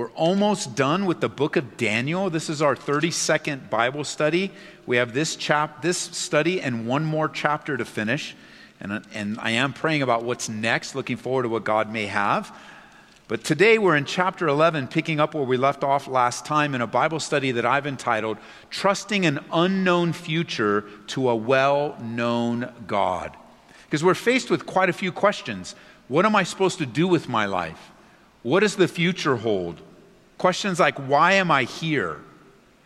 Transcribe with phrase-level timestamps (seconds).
[0.00, 2.30] We're almost done with the book of Daniel.
[2.30, 4.50] This is our 32nd Bible study.
[4.86, 8.34] We have this chap this study and one more chapter to finish.
[8.80, 12.56] And, and I am praying about what's next, looking forward to what God may have.
[13.28, 16.80] But today we're in chapter 11, picking up where we left off last time in
[16.80, 18.38] a Bible study that I've entitled
[18.70, 23.36] Trusting an Unknown Future to a Well Known God.
[23.84, 25.74] Because we're faced with quite a few questions.
[26.08, 27.90] What am I supposed to do with my life?
[28.42, 29.82] What does the future hold?
[30.40, 32.16] Questions like, why am I here?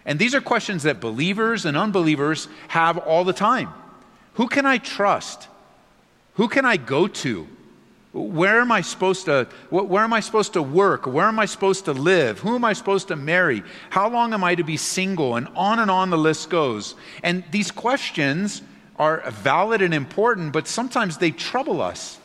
[0.05, 3.73] And these are questions that believers and unbelievers have all the time.
[4.33, 5.47] Who can I trust?
[6.35, 7.47] Who can I go to?
[8.13, 11.07] Where am I supposed to where am I supposed to work?
[11.07, 12.41] Where am I supposed to live?
[12.41, 13.63] Who am I supposed to marry?
[13.89, 15.37] How long am I to be single?
[15.37, 16.97] And on and on the list goes.
[17.23, 18.63] And these questions
[18.97, 22.19] are valid and important, but sometimes they trouble us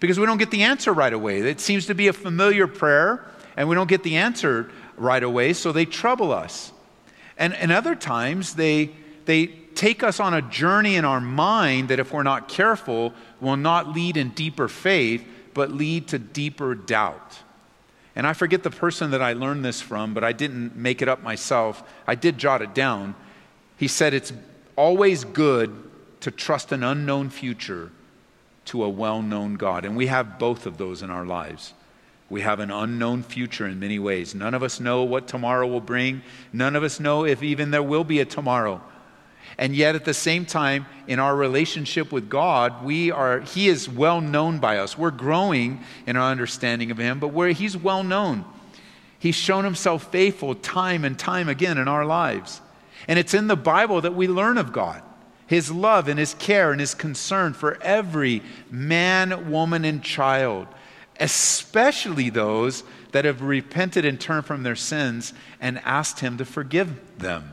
[0.00, 1.38] because we don't get the answer right away.
[1.38, 3.24] It seems to be a familiar prayer,
[3.56, 6.72] and we don't get the answer right away, so they trouble us.
[7.38, 8.90] And, and other times, they,
[9.24, 13.56] they take us on a journey in our mind that, if we're not careful, will
[13.56, 17.38] not lead in deeper faith, but lead to deeper doubt.
[18.14, 21.08] And I forget the person that I learned this from, but I didn't make it
[21.08, 21.82] up myself.
[22.06, 23.14] I did jot it down.
[23.76, 24.32] He said, It's
[24.74, 27.92] always good to trust an unknown future
[28.66, 29.84] to a well known God.
[29.84, 31.74] And we have both of those in our lives.
[32.28, 34.34] We have an unknown future in many ways.
[34.34, 36.22] None of us know what tomorrow will bring.
[36.52, 38.82] None of us know if even there will be a tomorrow.
[39.58, 43.88] And yet, at the same time, in our relationship with God, we are, He is
[43.88, 44.98] well known by us.
[44.98, 48.44] We're growing in our understanding of Him, but where He's well known.
[49.18, 52.60] He's shown Himself faithful time and time again in our lives.
[53.08, 55.02] And it's in the Bible that we learn of God
[55.46, 60.66] his love and his care and his concern for every man, woman, and child,
[61.20, 67.18] especially those that have repented and turned from their sins and asked him to forgive
[67.18, 67.52] them.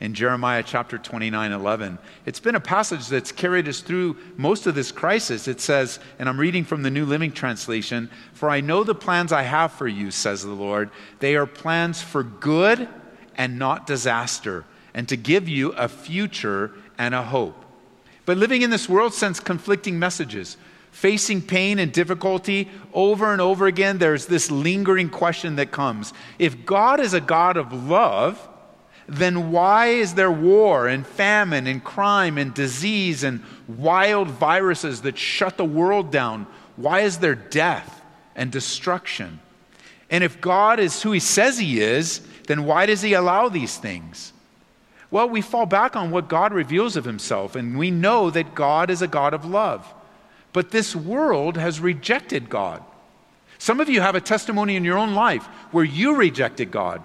[0.00, 4.76] In Jeremiah chapter 29 11, it's been a passage that's carried us through most of
[4.76, 5.48] this crisis.
[5.48, 9.32] It says, and I'm reading from the New Living Translation For I know the plans
[9.32, 10.90] I have for you, says the Lord.
[11.18, 12.88] They are plans for good
[13.36, 17.64] and not disaster, and to give you a future and a hope.
[18.24, 20.58] But living in this world sends conflicting messages.
[20.90, 26.64] Facing pain and difficulty over and over again, there's this lingering question that comes If
[26.64, 28.48] God is a God of love,
[29.06, 35.16] then why is there war and famine and crime and disease and wild viruses that
[35.16, 36.46] shut the world down?
[36.76, 38.02] Why is there death
[38.36, 39.40] and destruction?
[40.10, 43.76] And if God is who he says he is, then why does he allow these
[43.76, 44.32] things?
[45.10, 48.90] Well, we fall back on what God reveals of himself, and we know that God
[48.90, 49.86] is a God of love.
[50.52, 52.82] But this world has rejected God.
[53.58, 57.04] Some of you have a testimony in your own life where you rejected God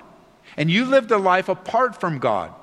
[0.56, 2.54] and you lived a life apart from God.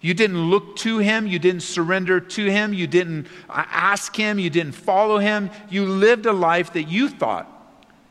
[0.00, 4.38] You didn't look to Him, you didn't surrender to Him, you didn't uh, ask Him,
[4.38, 5.50] you didn't follow Him.
[5.70, 7.50] You lived a life that you thought,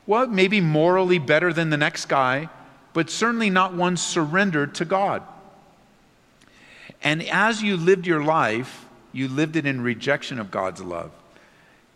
[0.07, 2.49] well, maybe morally better than the next guy,
[2.93, 5.23] but certainly not one surrendered to God.
[7.03, 11.11] And as you lived your life, you lived it in rejection of God's love.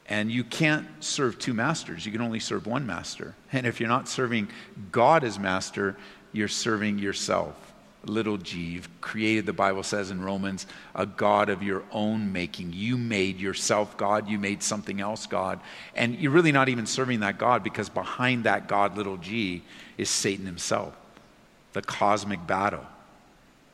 [0.10, 2.06] And you can't serve two masters.
[2.06, 3.36] You can only serve one master.
[3.52, 4.48] And if you're not serving
[4.92, 5.98] God as master,
[6.32, 7.56] you're serving yourself.
[8.06, 8.60] Little g.
[8.60, 12.72] You've created, the Bible says in Romans, a God of your own making.
[12.72, 14.30] You made yourself God.
[14.30, 15.60] You made something else God.
[15.94, 19.62] And you're really not even serving that God because behind that God, little g,
[19.98, 20.96] is Satan himself,
[21.74, 22.86] the cosmic battle.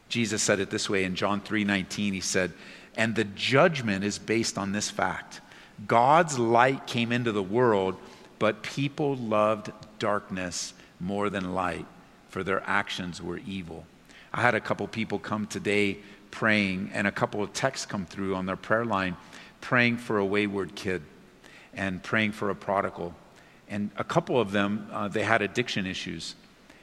[0.10, 2.54] Jesus said it this way in John 3:19 he said,
[2.96, 5.42] "And the judgment is based on this fact.
[5.88, 7.98] God's light came into the world,
[8.40, 11.86] but people loved darkness more than light,
[12.30, 13.86] for their actions were evil."
[14.34, 16.00] I had a couple people come today
[16.32, 19.16] praying and a couple of texts come through on their prayer line
[19.62, 21.04] praying for a wayward kid
[21.74, 23.14] and praying for a prodigal.
[23.70, 26.36] And a couple of them, uh, they had addiction issues.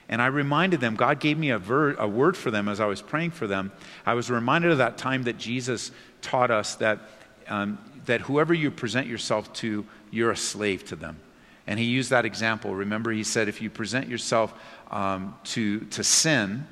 [0.08, 2.86] And I reminded them, God gave me a, ver- a word for them as I
[2.86, 3.70] was praying for them.
[4.06, 5.90] I was reminded of that time that Jesus
[6.22, 7.00] taught us that,
[7.48, 11.18] um, that whoever you present yourself to, you're a slave to them.
[11.66, 12.74] And he used that example.
[12.74, 14.52] Remember, he said, if you present yourself
[14.90, 16.66] um, to, to sin,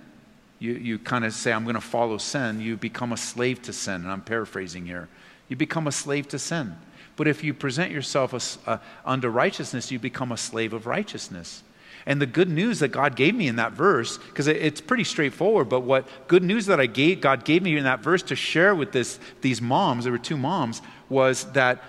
[0.59, 3.73] you, you kind of say, I'm going to follow sin, you become a slave to
[3.73, 3.95] sin.
[4.03, 5.09] And I'm paraphrasing here.
[5.49, 6.77] You become a slave to sin.
[7.17, 11.63] But if you present yourself as, uh, unto righteousness, you become a slave of righteousness.
[12.07, 15.69] And the good news that God gave me in that verse, because it's pretty straightforward,
[15.69, 18.75] but what good news that I gave, God gave me in that verse to share
[18.75, 21.83] with this, these moms, there were two moms, was that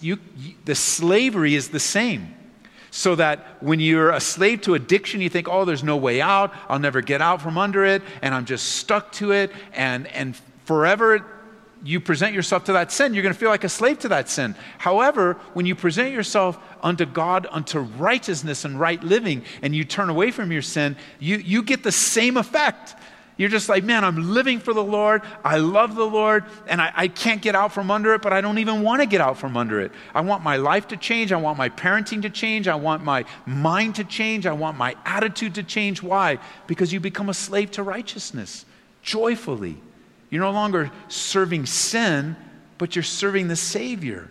[0.00, 0.18] you,
[0.64, 2.34] the slavery is the same.
[2.90, 6.52] So that when you're a slave to addiction, you think, oh, there's no way out.
[6.68, 8.02] I'll never get out from under it.
[8.20, 9.50] And I'm just stuck to it.
[9.72, 10.36] And, and
[10.66, 11.24] forever
[11.84, 14.28] you present yourself to that sin, you're going to feel like a slave to that
[14.28, 14.54] sin.
[14.78, 20.08] However, when you present yourself unto God, unto righteousness and right living, and you turn
[20.08, 22.94] away from your sin, you, you get the same effect.
[23.36, 25.22] You're just like, man, I'm living for the Lord.
[25.42, 28.40] I love the Lord, and I, I can't get out from under it, but I
[28.40, 29.90] don't even want to get out from under it.
[30.14, 31.32] I want my life to change.
[31.32, 32.68] I want my parenting to change.
[32.68, 34.46] I want my mind to change.
[34.46, 36.02] I want my attitude to change.
[36.02, 36.38] Why?
[36.66, 38.66] Because you become a slave to righteousness
[39.02, 39.76] joyfully.
[40.30, 42.36] You're no longer serving sin,
[42.78, 44.28] but you're serving the Savior.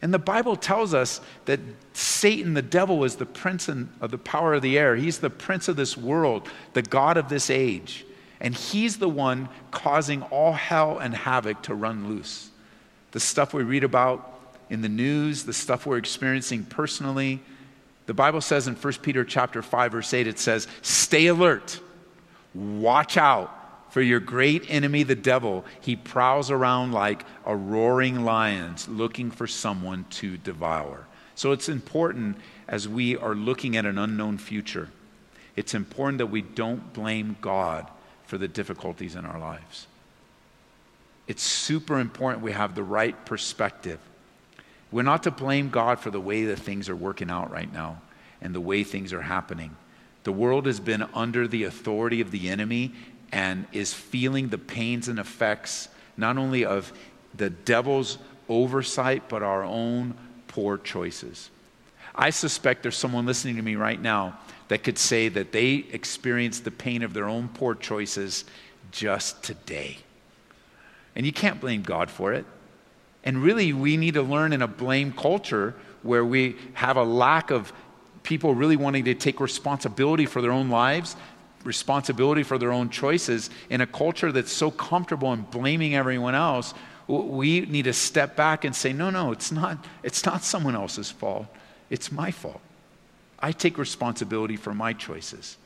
[0.00, 1.60] And the Bible tells us that
[1.92, 4.96] Satan, the devil, is the prince of the power of the air.
[4.96, 8.04] He's the prince of this world, the God of this age.
[8.40, 12.50] And he's the one causing all hell and havoc to run loose.
[13.10, 14.40] The stuff we read about
[14.70, 17.40] in the news, the stuff we're experiencing personally.
[18.06, 21.80] The Bible says in 1 Peter chapter 5 verse 8 it says, "Stay alert.
[22.54, 23.58] Watch out
[23.90, 29.46] for your great enemy, the devil, he prowls around like a roaring lion looking for
[29.46, 31.06] someone to devour.
[31.34, 32.36] So it's important
[32.66, 34.90] as we are looking at an unknown future,
[35.56, 37.88] it's important that we don't blame God
[38.28, 39.88] for the difficulties in our lives.
[41.26, 43.98] It's super important we have the right perspective.
[44.92, 48.00] We're not to blame God for the way that things are working out right now
[48.40, 49.74] and the way things are happening.
[50.24, 52.92] The world has been under the authority of the enemy,
[53.32, 56.92] and is feeling the pains and effects not only of
[57.34, 60.14] the devil's oversight, but our own
[60.48, 61.50] poor choices.
[62.14, 64.38] I suspect there's someone listening to me right now
[64.68, 68.44] that could say that they experienced the pain of their own poor choices
[68.90, 69.98] just today.
[71.16, 72.46] And you can't blame God for it.
[73.24, 77.50] And really, we need to learn in a blame culture where we have a lack
[77.50, 77.72] of
[78.22, 81.16] people really wanting to take responsibility for their own lives
[81.64, 86.72] responsibility for their own choices in a culture that's so comfortable in blaming everyone else
[87.08, 91.10] we need to step back and say no no it's not it's not someone else's
[91.10, 91.46] fault
[91.90, 92.60] it's my fault
[93.40, 95.56] i take responsibility for my choices.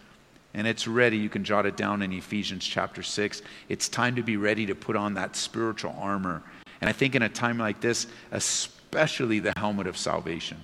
[0.55, 1.17] And it's ready.
[1.17, 4.75] You can jot it down in ephesians chapter 6 it's time to be ready to
[4.75, 6.43] put on that spiritual armor.
[6.81, 10.63] And i think in a time like this especially the helmet of salvation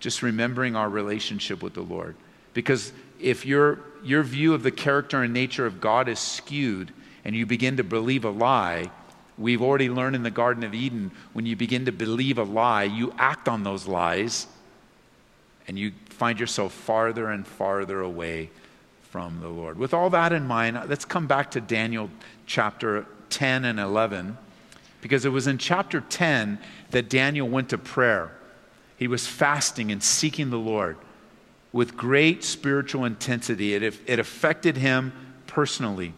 [0.00, 2.16] just remembering our relationship with the lord.
[2.54, 6.92] Because if your, your view of the character and nature of God is skewed
[7.24, 8.90] and you begin to believe a lie,
[9.38, 12.84] we've already learned in the Garden of Eden when you begin to believe a lie,
[12.84, 14.46] you act on those lies
[15.68, 18.50] and you find yourself farther and farther away
[19.04, 19.78] from the Lord.
[19.78, 22.10] With all that in mind, let's come back to Daniel
[22.44, 24.36] chapter 10 and 11
[25.00, 26.58] because it was in chapter 10
[26.90, 28.32] that Daniel went to prayer.
[28.98, 30.98] He was fasting and seeking the Lord
[31.72, 33.72] with great spiritual intensity.
[33.72, 35.14] It, it affected him
[35.46, 36.12] personally.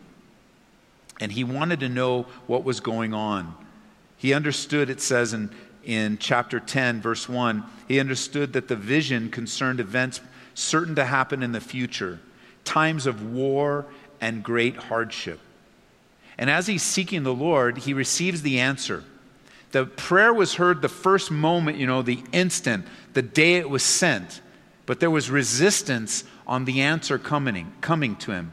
[1.20, 3.54] And he wanted to know what was going on.
[4.16, 5.50] He understood, it says in,
[5.84, 10.20] in chapter 10, verse 1, he understood that the vision concerned events
[10.54, 12.20] certain to happen in the future,
[12.64, 13.86] times of war
[14.20, 15.40] and great hardship.
[16.38, 19.04] And as he's seeking the Lord, he receives the answer.
[19.72, 23.82] The prayer was heard the first moment, you know, the instant, the day it was
[23.82, 24.40] sent.
[24.86, 28.52] But there was resistance on the answer coming, coming to him.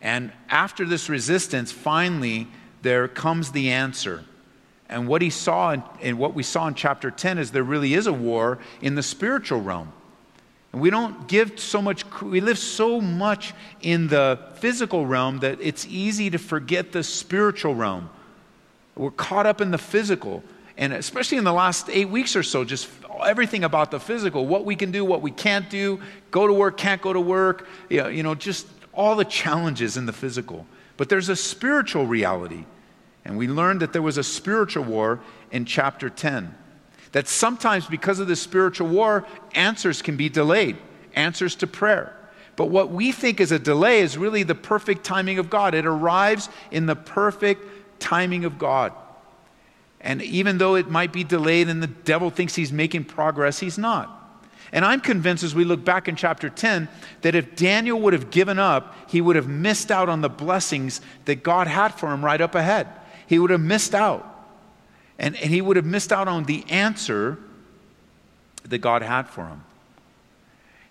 [0.00, 2.48] And after this resistance, finally,
[2.82, 4.24] there comes the answer.
[4.92, 8.06] And what he saw, and what we saw in chapter 10 is there really is
[8.06, 9.92] a war in the spiritual realm.
[10.72, 15.58] And we don't give so much, we live so much in the physical realm that
[15.60, 18.10] it's easy to forget the spiritual realm.
[18.94, 20.42] We're caught up in the physical.
[20.76, 22.88] And especially in the last eight weeks or so, just
[23.24, 26.76] everything about the physical what we can do, what we can't do, go to work,
[26.76, 30.66] can't go to work, you know, just all the challenges in the physical.
[30.96, 32.64] But there's a spiritual reality.
[33.24, 36.54] And we learned that there was a spiritual war in chapter 10.
[37.12, 40.76] That sometimes, because of the spiritual war, answers can be delayed,
[41.14, 42.16] answers to prayer.
[42.56, 45.74] But what we think is a delay is really the perfect timing of God.
[45.74, 48.92] It arrives in the perfect timing of God.
[50.00, 53.78] And even though it might be delayed and the devil thinks he's making progress, he's
[53.78, 54.18] not.
[54.72, 56.88] And I'm convinced as we look back in chapter 10
[57.20, 61.00] that if Daniel would have given up, he would have missed out on the blessings
[61.26, 62.88] that God had for him right up ahead.
[63.32, 64.28] He would have missed out.
[65.18, 67.38] And, and he would have missed out on the answer
[68.64, 69.64] that God had for him.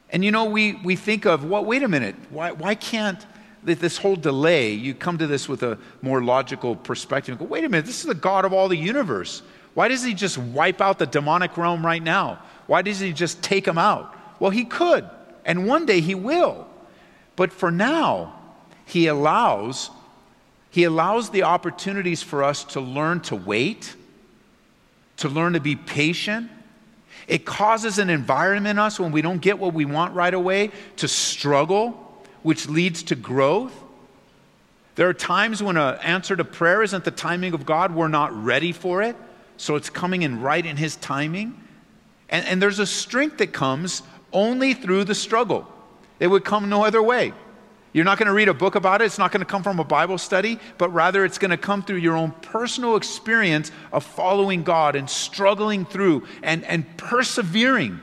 [0.09, 3.23] And you know, we, we think of, well, wait a minute, why, why can't
[3.61, 7.37] this whole delay, you come to this with a more logical perspective.
[7.37, 9.43] Go, wait a minute, this is the God of all the universe.
[9.75, 12.41] Why does he just wipe out the demonic realm right now?
[12.65, 14.17] Why doesn't he just take them out?
[14.39, 15.07] Well, he could,
[15.45, 16.65] and one day he will.
[17.35, 18.33] But for now,
[18.83, 19.91] he allows
[20.71, 23.93] he allows the opportunities for us to learn to wait,
[25.17, 26.49] to learn to be patient.
[27.27, 30.71] It causes an environment in us when we don't get what we want right away
[30.95, 33.73] to struggle, which leads to growth.
[34.95, 38.33] There are times when an answer to prayer isn't the timing of God, we're not
[38.33, 39.17] ready for it,
[39.57, 41.61] so it's coming in right in His timing.
[42.29, 45.67] And, and there's a strength that comes only through the struggle,
[46.21, 47.33] it would come no other way.
[47.93, 49.05] You're not going to read a book about it.
[49.05, 51.83] It's not going to come from a Bible study, but rather it's going to come
[51.83, 57.99] through your own personal experience of following God and struggling through and, and persevering.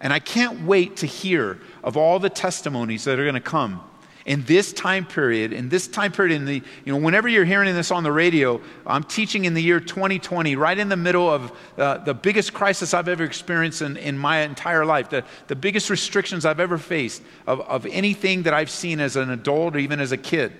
[0.00, 3.82] And I can't wait to hear of all the testimonies that are going to come
[4.24, 7.74] in this time period, in this time period, in the, you know, whenever you're hearing
[7.74, 11.52] this on the radio, I'm teaching in the year 2020, right in the middle of
[11.76, 15.90] uh, the biggest crisis I've ever experienced in, in my entire life, the, the biggest
[15.90, 19.98] restrictions I've ever faced of, of anything that I've seen as an adult or even
[19.98, 20.52] as a kid.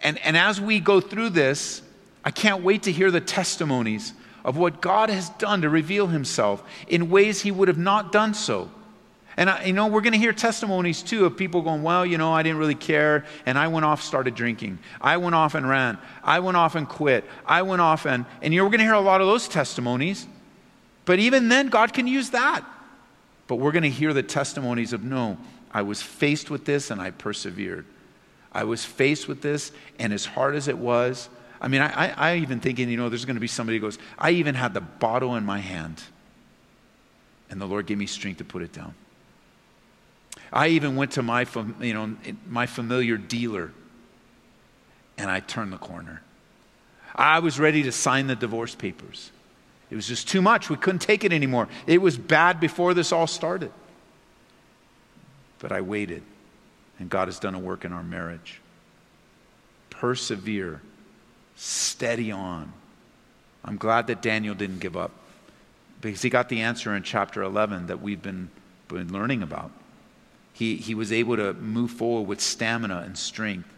[0.00, 1.82] And, and as we go through this,
[2.24, 4.12] I can't wait to hear the testimonies
[4.44, 8.34] of what God has done to reveal himself in ways he would have not done
[8.34, 8.70] so.
[9.38, 12.18] And I, you know, we're going to hear testimonies too of people going, well, you
[12.18, 14.80] know, I didn't really care, and I went off, started drinking.
[15.00, 15.96] I went off and ran.
[16.24, 17.24] I went off and quit.
[17.46, 20.26] I went off and, and you're going to hear a lot of those testimonies.
[21.04, 22.64] But even then, God can use that.
[23.46, 25.38] But we're going to hear the testimonies of, no,
[25.70, 27.86] I was faced with this and I persevered.
[28.50, 31.28] I was faced with this, and as hard as it was,
[31.60, 33.82] I mean, I, I, I even thinking, you know, there's going to be somebody who
[33.82, 36.02] goes, I even had the bottle in my hand,
[37.50, 38.94] and the Lord gave me strength to put it down.
[40.52, 41.46] I even went to my,
[41.80, 42.16] you know,
[42.48, 43.72] my familiar dealer
[45.18, 46.22] and I turned the corner.
[47.14, 49.32] I was ready to sign the divorce papers.
[49.90, 50.70] It was just too much.
[50.70, 51.68] We couldn't take it anymore.
[51.86, 53.72] It was bad before this all started.
[55.58, 56.22] But I waited,
[57.00, 58.60] and God has done a work in our marriage.
[59.90, 60.80] Persevere,
[61.56, 62.72] steady on.
[63.64, 65.10] I'm glad that Daniel didn't give up
[66.00, 68.50] because he got the answer in chapter 11 that we've been,
[68.86, 69.72] been learning about
[70.58, 73.68] he, he was able to move forward with stamina and strength,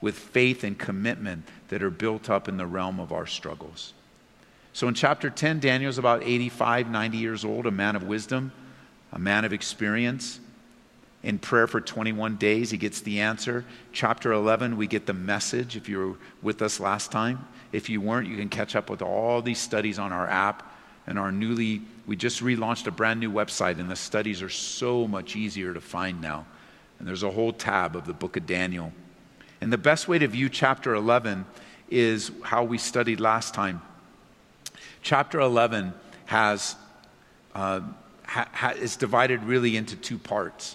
[0.00, 3.94] with faith and commitment that are built up in the realm of our struggles.
[4.72, 8.52] So in chapter 10, Daniel's about 85, 90 years old, a man of wisdom,
[9.10, 10.38] a man of experience.
[11.24, 13.64] In prayer for 21 days, he gets the answer.
[13.92, 17.44] Chapter 11, we get the message if you were with us last time.
[17.72, 20.72] If you weren't, you can catch up with all these studies on our app
[21.08, 25.06] and our newly, we just relaunched a brand new website, and the studies are so
[25.06, 26.44] much easier to find now.
[26.98, 28.92] And there's a whole tab of the book of Daniel.
[29.60, 31.46] And the best way to view chapter 11
[31.88, 33.80] is how we studied last time.
[35.02, 35.94] Chapter 11
[36.26, 36.74] has,
[37.54, 37.78] uh,
[38.26, 40.74] ha, ha, is divided really into two parts.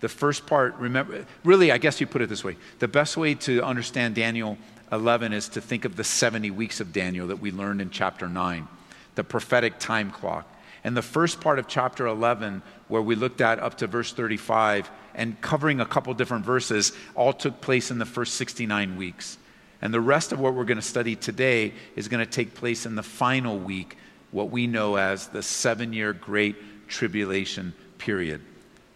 [0.00, 3.36] The first part, remember, really, I guess you put it this way the best way
[3.36, 4.58] to understand Daniel
[4.90, 8.28] 11 is to think of the 70 weeks of Daniel that we learned in chapter
[8.28, 8.66] 9
[9.14, 10.46] the prophetic time clock.
[10.86, 14.88] And the first part of chapter 11, where we looked at up to verse 35
[15.16, 19.36] and covering a couple different verses, all took place in the first 69 weeks.
[19.82, 22.86] And the rest of what we're going to study today is going to take place
[22.86, 23.96] in the final week,
[24.30, 26.54] what we know as the seven year Great
[26.86, 28.40] Tribulation period.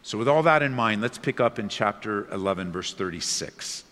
[0.04, 3.82] So, with all that in mind, let's pick up in chapter 11, verse 36.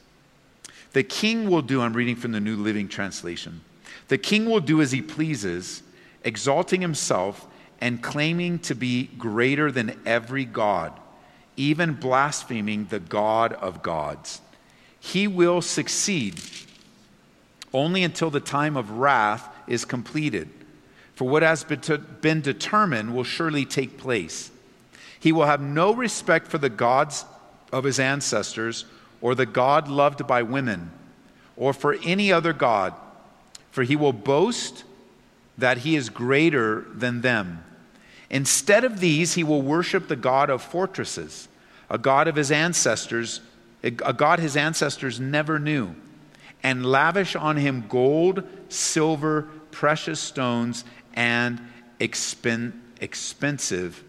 [0.92, 3.60] The king will do, I'm reading from the New Living Translation,
[4.06, 5.82] the king will do as he pleases
[6.22, 7.48] exalting himself
[7.80, 10.92] and claiming to be greater than every God,
[11.56, 14.40] even blaspheming the God of gods.
[15.00, 16.40] He will succeed
[17.72, 20.48] only until the time of wrath is completed.
[21.14, 24.50] For what has been determined will surely take place.
[25.20, 27.24] He will have no respect for the gods
[27.72, 28.84] of his ancestors
[29.20, 30.90] or the God loved by women
[31.56, 32.94] or for any other God,
[33.70, 34.84] for he will boast
[35.58, 37.64] that he is greater than them.
[38.30, 41.48] Instead of these, he will worship the God of fortresses,
[41.88, 43.40] a God of his ancestors,
[43.82, 45.94] a God his ancestors never knew,
[46.62, 51.60] and lavish on him gold, silver, precious stones, and
[52.00, 54.02] expen- expensive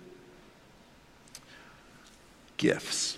[2.57, 3.17] gifts.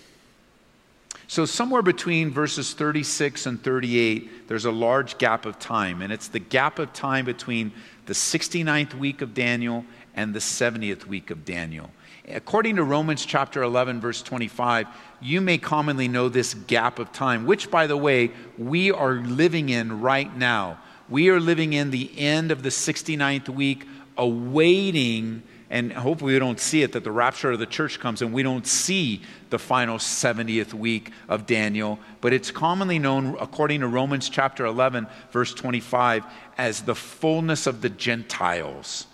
[1.28, 6.28] So, somewhere between verses 36 and 38, there's a large gap of time, and it's
[6.28, 7.72] the gap of time between
[8.06, 11.90] the 69th week of Daniel and the 70th week of Daniel.
[12.28, 14.88] According to Romans chapter 11, verse 25,
[15.22, 19.70] you may commonly know this gap of time, which, by the way, we are living
[19.70, 20.80] in right now.
[21.10, 23.86] We are living in the end of the 69th week,
[24.18, 28.34] awaiting and hopefully we don't see it that the rapture of the church comes and
[28.34, 33.88] we don't see the final 70th week of Daniel, but it's commonly known, according to
[33.88, 36.26] Romans chapter 11, verse 25,
[36.58, 39.08] as the fullness of the Gentiles.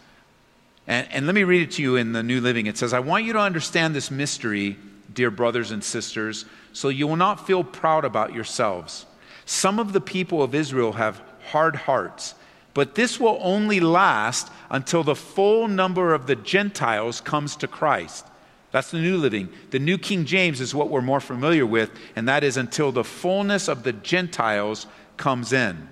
[0.88, 2.66] And, and let me read it to you in the New Living.
[2.68, 4.78] It says, I want you to understand this mystery,
[5.14, 9.06] dear brothers and sisters, so you will not feel proud about yourselves.
[9.46, 12.36] Some of the people of Israel have hard hearts
[12.78, 18.24] but this will only last until the full number of the Gentiles comes to Christ.
[18.70, 19.50] That's the New Living.
[19.72, 23.04] The New King James is what we're more familiar with, and that is until the
[23.04, 24.86] fullness of the Gentiles
[25.18, 25.90] comes in.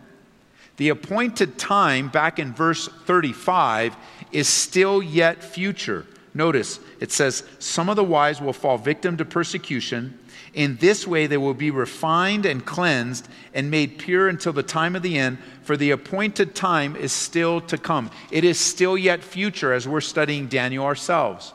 [0.77, 3.95] The appointed time, back in verse 35,
[4.31, 6.05] is still yet future.
[6.33, 10.19] Notice it says, Some of the wise will fall victim to persecution
[10.55, 14.95] in this way, they will be refined and cleansed and made pure until the time
[14.95, 18.09] of the end, for the appointed time is still to come.
[18.31, 21.53] It is still yet future as we're studying Daniel ourselves.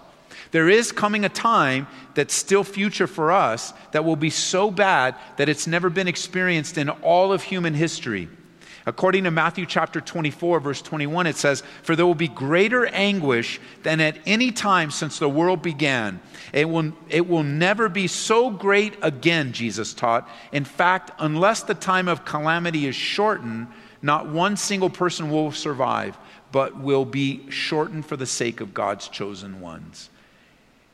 [0.51, 5.15] There is coming a time that's still future for us that will be so bad
[5.39, 8.29] that it's never been experienced in all of human history.
[8.91, 13.61] According to Matthew chapter 24, verse 21, it says, For there will be greater anguish
[13.85, 16.21] than at any time since the world began.
[16.53, 20.29] It will, it will never be so great again, Jesus taught.
[20.51, 23.69] In fact, unless the time of calamity is shortened,
[24.03, 26.19] not one single person will survive,
[26.51, 30.11] but will be shortened for the sake of God's chosen ones.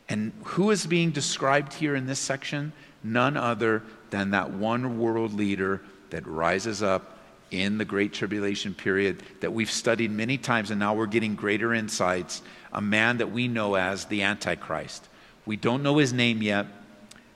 [0.07, 2.75] And who is being described here in this section?
[3.03, 7.16] None other than that one world leader that rises up
[7.61, 11.75] in the Great Tribulation period that we've studied many times, and now we're getting greater
[11.75, 12.43] insights.
[12.73, 15.09] A man that we know as the Antichrist.
[15.47, 16.67] We don't know his name yet,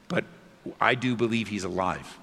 [0.08, 0.24] but
[0.80, 2.18] I do believe he's alive.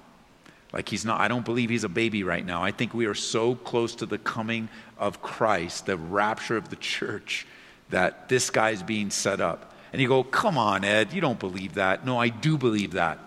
[0.72, 2.62] Like he's not, I don't believe he's a baby right now.
[2.62, 6.76] I think we are so close to the coming of Christ, the rapture of the
[6.76, 7.46] church,
[7.90, 9.74] that this guy's being set up.
[9.92, 12.04] And you go, come on, Ed, you don't believe that.
[12.04, 13.18] No, I do believe that.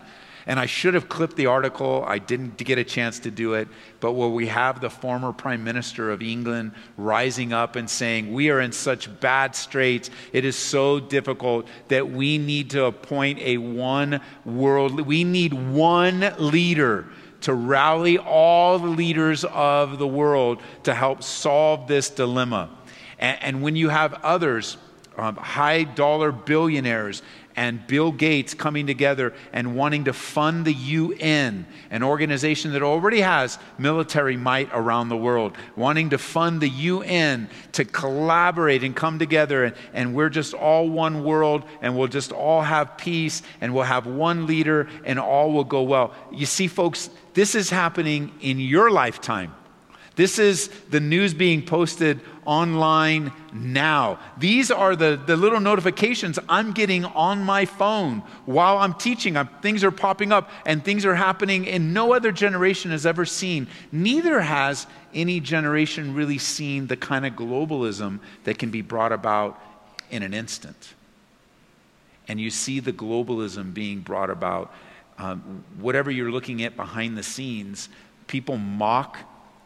[0.45, 2.03] And I should have clipped the article.
[2.07, 3.67] I didn't get a chance to do it.
[3.99, 8.49] But where we have the former Prime Minister of England rising up and saying, We
[8.49, 10.09] are in such bad straits.
[10.33, 16.33] It is so difficult that we need to appoint a one world, we need one
[16.37, 17.07] leader
[17.41, 22.69] to rally all the leaders of the world to help solve this dilemma.
[23.19, 24.77] And, and when you have others,
[25.17, 27.21] um, high dollar billionaires
[27.55, 33.21] and Bill Gates coming together and wanting to fund the UN, an organization that already
[33.21, 39.19] has military might around the world, wanting to fund the UN to collaborate and come
[39.19, 43.73] together, and, and we're just all one world, and we'll just all have peace, and
[43.73, 46.13] we'll have one leader, and all will go well.
[46.31, 49.53] You see, folks, this is happening in your lifetime.
[50.15, 54.19] This is the news being posted online now.
[54.37, 59.37] These are the, the little notifications I'm getting on my phone while I'm teaching.
[59.37, 63.25] I'm, things are popping up and things are happening and no other generation has ever
[63.25, 63.67] seen.
[63.91, 69.61] Neither has any generation really seen the kind of globalism that can be brought about
[70.09, 70.93] in an instant.
[72.27, 74.73] And you see the globalism being brought about.
[75.17, 77.89] Um, whatever you're looking at behind the scenes,
[78.27, 79.17] people mock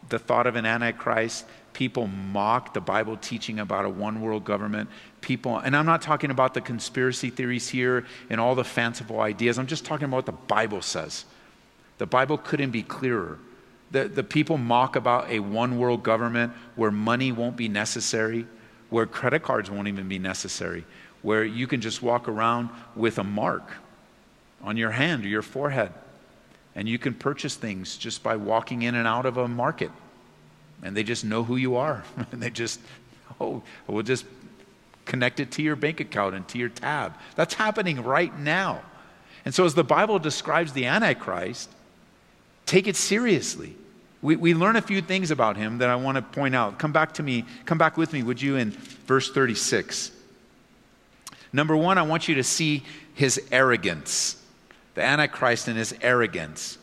[0.10, 1.46] the thought of an antichrist.
[1.76, 4.90] People mock the Bible teaching about a one world government.
[5.20, 9.60] People, and I'm not talking about the conspiracy theories here and all the fanciful ideas.
[9.60, 11.26] I'm just talking about what the Bible says.
[11.98, 13.40] The Bible couldn't be clearer.
[13.92, 18.48] The, the people mock about a one world government where money won't be necessary,
[18.90, 20.86] where credit cards won't even be necessary,
[21.24, 23.70] where you can just walk around with a mark
[24.64, 25.92] on your hand or your forehead
[26.74, 29.92] and you can purchase things just by walking in and out of a market.
[30.86, 32.04] And they just know who you are.
[32.32, 32.80] and they just,
[33.42, 34.26] oh, we'll just
[35.06, 37.14] connect it to your bank account and to your tab.
[37.36, 38.82] That's happening right now.
[39.44, 41.70] And so, as the Bible describes the Antichrist,
[42.66, 43.76] take it seriously.
[44.22, 46.80] We, we learn a few things about him that I want to point out.
[46.80, 50.12] Come back to me, come back with me, would you, in verse 36.
[51.54, 54.38] Number one, I want you to see his arrogance
[54.96, 56.78] the Antichrist and his arrogance.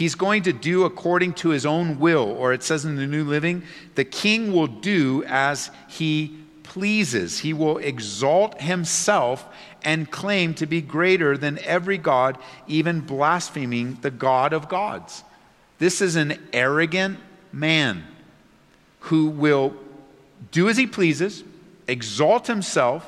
[0.00, 3.22] He's going to do according to his own will, or it says in the New
[3.22, 3.64] Living,
[3.96, 7.40] the king will do as he pleases.
[7.40, 9.46] He will exalt himself
[9.82, 15.22] and claim to be greater than every God, even blaspheming the God of gods.
[15.78, 17.18] This is an arrogant
[17.52, 18.02] man
[19.00, 19.74] who will
[20.50, 21.44] do as he pleases,
[21.86, 23.06] exalt himself,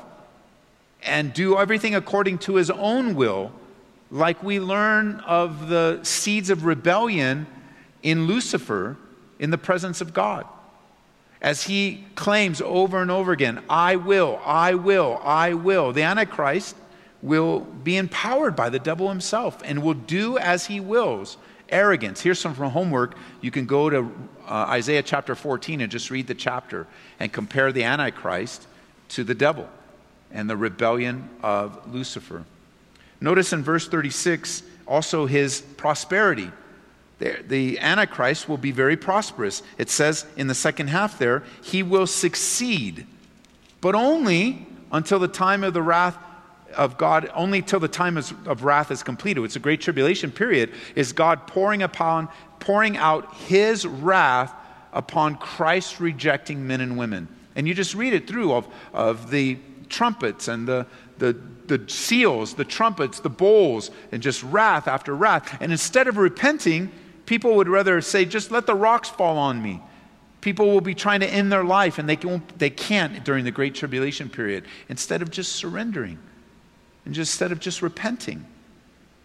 [1.01, 3.51] and do everything according to his own will,
[4.13, 7.47] like we learn of the seeds of rebellion
[8.03, 8.95] in Lucifer
[9.39, 10.45] in the presence of God.
[11.41, 15.91] As he claims over and over again, I will, I will, I will.
[15.93, 16.75] The Antichrist
[17.23, 21.37] will be empowered by the devil himself and will do as he wills.
[21.69, 22.21] Arrogance.
[22.21, 23.15] Here's some from homework.
[23.41, 24.11] You can go to
[24.47, 26.85] uh, Isaiah chapter 14 and just read the chapter
[27.19, 28.67] and compare the Antichrist
[29.09, 29.67] to the devil
[30.29, 32.45] and the rebellion of Lucifer.
[33.23, 36.51] Notice in verse 36 also his prosperity.
[37.19, 39.63] The Antichrist will be very prosperous.
[39.77, 43.07] It says in the second half there, he will succeed,
[43.79, 46.17] but only until the time of the wrath
[46.75, 49.41] of God, only till the time of wrath is completed.
[49.45, 52.27] It's a great tribulation period, is God pouring upon,
[52.59, 54.53] pouring out his wrath
[54.91, 57.29] upon Christ rejecting men and women.
[57.55, 62.55] And you just read it through of, of the trumpets and the, the, the seals,
[62.55, 65.57] the trumpets, the bowls, and just wrath after wrath.
[65.61, 66.91] And instead of repenting,
[67.25, 69.81] people would rather say, just let the rocks fall on me.
[70.41, 73.51] People will be trying to end their life and they, can, they can't during the
[73.51, 76.19] Great Tribulation period instead of just surrendering
[77.05, 78.45] and just, instead of just repenting.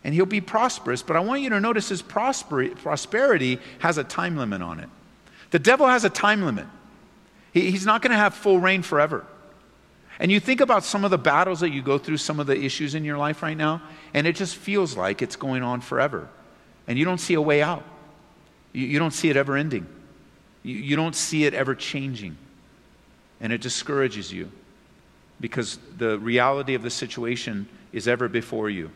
[0.05, 4.37] And he'll be prosperous, but I want you to notice his prosperity has a time
[4.37, 4.89] limit on it.
[5.51, 6.67] The devil has a time limit.
[7.53, 9.27] He, he's not going to have full reign forever.
[10.21, 12.61] And you think about some of the battles that you go through, some of the
[12.61, 13.83] issues in your life right now,
[14.15, 16.29] and it just feels like it's going on forever.
[16.89, 17.85] And you don't see a way out.
[18.73, 19.87] You, you don't see it ever ending.
[20.65, 22.37] You, you don't see it ever changing.
[23.41, 24.51] And it discourages you
[25.41, 28.91] because the reality of the situation is ever before you.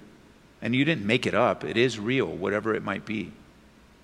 [0.61, 3.33] And you didn't make it up, it is real, whatever it might be.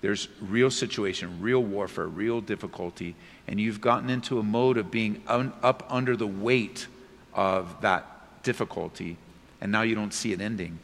[0.01, 3.15] There's real situation, real warfare, real difficulty,
[3.47, 6.87] and you've gotten into a mode of being un- up under the weight
[7.33, 9.17] of that difficulty,
[9.61, 10.79] and now you don't see it ending.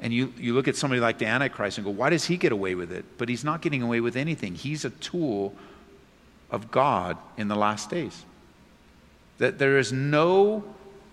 [0.00, 2.52] And you, you look at somebody like the Antichrist and go, why does he get
[2.52, 3.04] away with it?
[3.18, 4.54] But he's not getting away with anything.
[4.54, 5.54] He's a tool
[6.50, 8.24] of God in the last days.
[9.38, 10.64] That there is no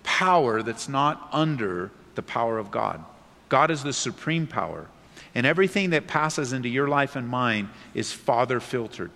[0.04, 3.04] power that's not under the power of God.
[3.50, 4.88] God is the supreme power.
[5.36, 9.12] And everything that passes into your life and mine is Father filtered.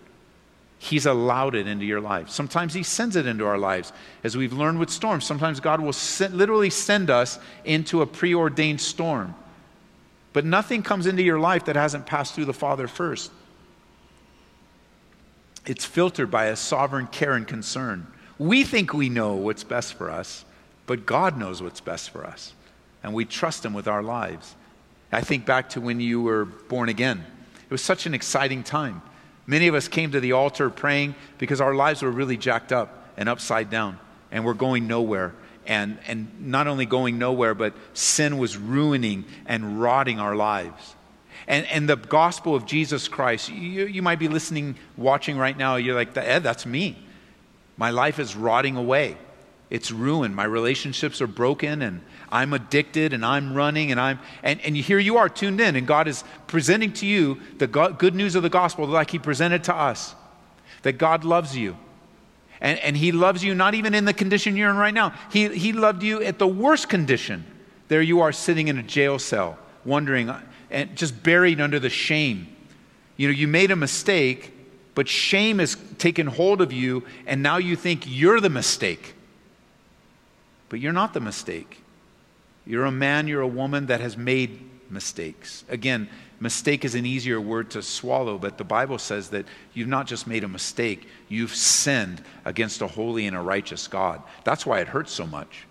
[0.84, 2.32] He's allowed it into your life.
[2.32, 3.94] Sometimes He sends it into our lives.
[4.24, 8.82] As we've learned with storms, sometimes God will send, literally send us into a preordained
[8.82, 9.36] storm.
[10.34, 13.32] But nothing comes into your life that hasn't passed through the Father first.
[15.68, 18.08] It's filtered by a sovereign care and concern.
[18.40, 20.46] We think we know what's best for us,
[20.88, 22.54] but God knows what's best for us.
[23.04, 24.56] And we trust Him with our lives.
[25.12, 27.24] I think back to when you were born again.
[27.64, 29.04] It was such an exciting time.
[29.52, 33.10] Many of us came to the altar praying because our lives were really jacked up
[33.18, 34.00] and upside down,
[34.32, 35.34] and we're going nowhere.
[35.68, 40.96] And, and not only going nowhere, but sin was ruining and rotting our lives.
[41.50, 45.76] And, and the gospel of Jesus Christ, you, you might be listening, watching right now,
[45.76, 46.98] you're like, Ed, eh, that's me.
[47.76, 49.18] My life is rotting away.
[49.70, 50.34] It's ruined.
[50.34, 52.00] My relationships are broken, and
[52.32, 55.86] I'm addicted, and I'm running, and I'm and, and here you are tuned in, and
[55.86, 59.76] God is presenting to you the good news of the gospel like He presented to
[59.76, 60.16] us.
[60.84, 61.78] That God loves you.
[62.62, 65.14] And, and He loves you not even in the condition you're in right now.
[65.32, 67.46] He, he loved you at the worst condition.
[67.88, 71.90] There you are sitting in a jail cell, wondering, uh, and just buried under the
[71.90, 72.48] shame.
[73.18, 74.54] You know, you made a mistake,
[74.96, 79.16] but shame has taken hold of you, and now you think you're the mistake.
[80.70, 81.81] But you're not the mistake.
[82.66, 85.64] You're a man, you're a woman that has made mistakes.
[85.70, 90.08] Again, mistake is an easier word to swallow, but the Bible says that you've not
[90.08, 94.22] just made a mistake, you've sinned against a holy and a righteous God.
[94.44, 95.66] That's why it hurts so much.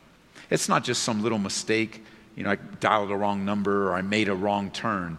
[0.51, 2.05] It's not just some little mistake,
[2.37, 5.19] you know, I dialed a wrong number or I made a wrong turn.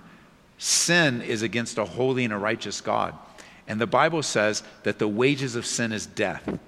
[0.57, 3.15] Sin is against a holy and a righteous God.
[3.67, 6.60] And the Bible says that the wages of sin is death.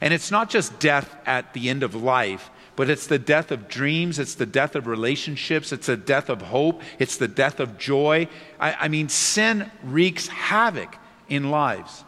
[0.00, 3.68] And it's not just death at the end of life, but it's the death of
[3.68, 7.78] dreams, it's the death of relationships, it's the death of hope, it's the death of
[7.78, 8.28] joy.
[8.58, 10.96] I, I mean, sin wreaks havoc
[11.28, 12.04] in lives.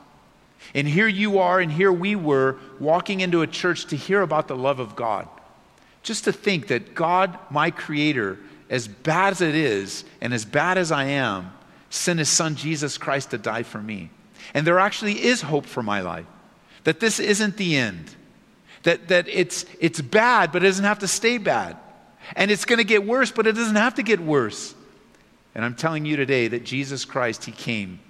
[0.74, 4.48] And here you are, and here we were walking into a church to hear about
[4.48, 5.28] the love of God.
[6.02, 8.38] Just to think that God, my Creator,
[8.70, 11.52] as bad as it is, and as bad as I am,
[11.90, 14.10] sent His Son Jesus Christ to die for me.
[14.52, 16.26] And there actually is hope for my life
[16.84, 18.14] that this isn't the end,
[18.84, 21.76] that, that it's, it's bad, but it doesn't have to stay bad.
[22.36, 24.74] And it's going to get worse, but it doesn't have to get worse.
[25.54, 28.00] And I'm telling you today that Jesus Christ, He came.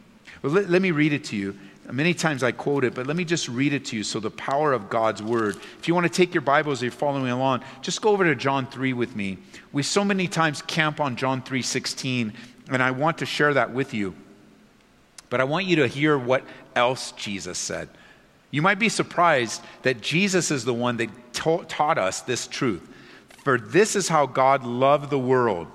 [0.42, 1.58] Well, let, let me read it to you.
[1.90, 4.04] Many times I quote it, but let me just read it to you.
[4.04, 5.56] So, the power of God's word.
[5.78, 8.66] If you want to take your Bibles, you're following along, just go over to John
[8.66, 9.38] 3 with me.
[9.72, 12.32] We so many times camp on John 3 16,
[12.70, 14.14] and I want to share that with you.
[15.28, 16.42] But I want you to hear what
[16.74, 17.90] else Jesus said.
[18.50, 22.88] You might be surprised that Jesus is the one that ta- taught us this truth.
[23.42, 25.66] For this is how God loved the world,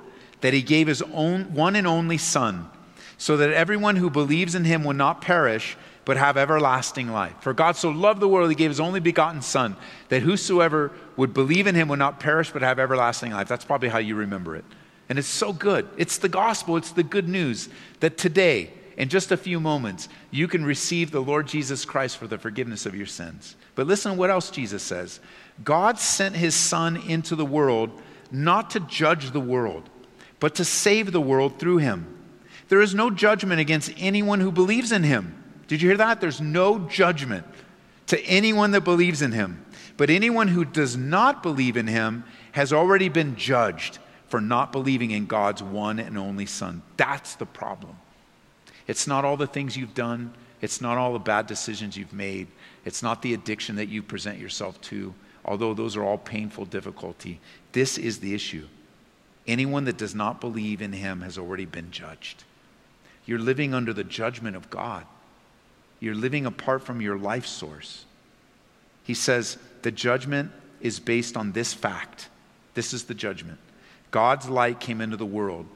[0.41, 2.69] that he gave his own one and only Son,
[3.17, 7.35] so that everyone who believes in him will not perish, but have everlasting life.
[7.41, 9.75] For God so loved the world, he gave his only begotten Son,
[10.07, 13.47] that whosoever would believe in him would not perish, but have everlasting life.
[13.47, 14.65] That's probably how you remember it.
[15.09, 15.87] And it's so good.
[15.97, 20.49] It's the gospel, it's the good news that today, in just a few moments, you
[20.49, 23.55] can receive the Lord Jesus Christ for the forgiveness of your sins.
[23.73, 25.21] But listen to what else Jesus says
[25.63, 27.89] God sent his Son into the world
[28.29, 29.89] not to judge the world,
[30.39, 32.17] but to save the world through him.
[32.67, 35.43] There is no judgment against anyone who believes in him.
[35.67, 36.19] Did you hear that?
[36.19, 37.47] There's no judgment
[38.07, 39.65] to anyone that believes in him.
[39.95, 45.11] But anyone who does not believe in him has already been judged for not believing
[45.11, 46.81] in God's one and only Son.
[46.97, 47.95] That's the problem.
[48.89, 52.47] It's not all the things you've done, it's not all the bad decisions you've made,
[52.85, 55.13] it's not the addiction that you present yourself to,
[55.45, 57.39] although those are all painful difficulty.
[57.71, 58.65] This is the issue.
[59.45, 62.45] Anyone that does not believe in him has already been judged.
[63.27, 65.05] You're living under the judgment of God.
[65.99, 68.05] You're living apart from your life source.
[69.03, 72.27] He says the judgment is based on this fact.
[72.73, 73.59] This is the judgment.
[74.09, 75.67] God's light came into the world,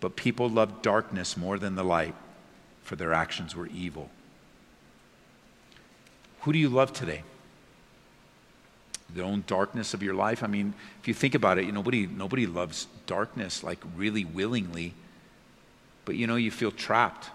[0.00, 2.14] but people loved darkness more than the light
[2.92, 4.10] for their actions were evil.
[6.42, 7.22] Who do you love today?
[9.14, 10.42] The own darkness of your life?
[10.42, 14.92] I mean, if you think about it, you, nobody, nobody loves darkness like really willingly.
[16.04, 17.30] But you know, you feel trapped.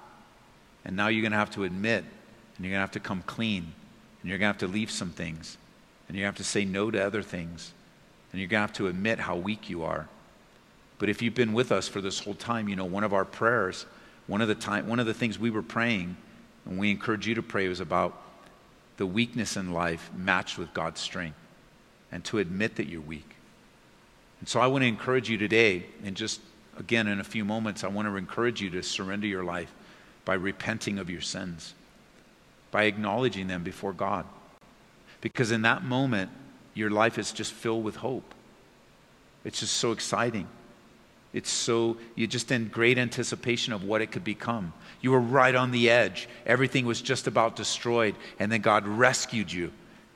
[0.86, 3.24] And now you're going to have to admit, and you're going to have to come
[3.24, 3.74] clean,
[4.22, 5.58] and you're going to have to leave some things,
[6.08, 7.72] and to have to say no to other things,
[8.32, 10.08] and you're going to have to admit how weak you are.
[11.00, 13.26] But if you've been with us for this whole time, you know, one of our
[13.26, 13.88] prayers
[14.28, 16.18] one of the time, one of the things we were praying,
[16.66, 18.22] and we encourage you to pray, was about
[18.98, 21.38] the weakness in life matched with God's strength,
[22.12, 23.36] and to admit that you're weak.
[24.40, 26.42] And so I want to encourage you today, and just
[26.78, 29.74] again in a few moments, I want to encourage you to surrender your life
[30.26, 31.74] by repenting of your sins,
[32.70, 34.26] by acknowledging them before God.
[35.22, 36.30] Because in that moment,
[36.74, 38.34] your life is just filled with hope.
[39.44, 40.48] It's just so exciting.
[41.38, 44.74] It's so, you're just in great anticipation of what it could become.
[45.02, 46.28] You were right on the edge.
[46.48, 48.16] Everything was just about destroyed.
[48.40, 49.72] And then God rescued you,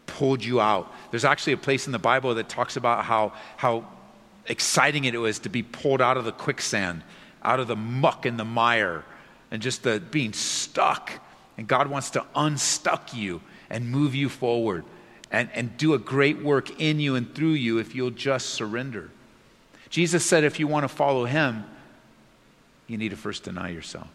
[0.07, 0.91] pulled you out.
[1.11, 3.85] There's actually a place in the Bible that talks about how, how
[4.47, 7.03] exciting it was to be pulled out of the quicksand,
[7.43, 9.05] out of the muck and the mire,
[9.51, 11.11] and just the being stuck.
[11.55, 14.85] And God wants to unstuck you and move you forward
[15.29, 19.11] and, and do a great work in you and through you if you'll just surrender.
[19.91, 21.65] Jesus said if you want to follow him,
[22.87, 24.07] you need to first deny yourself.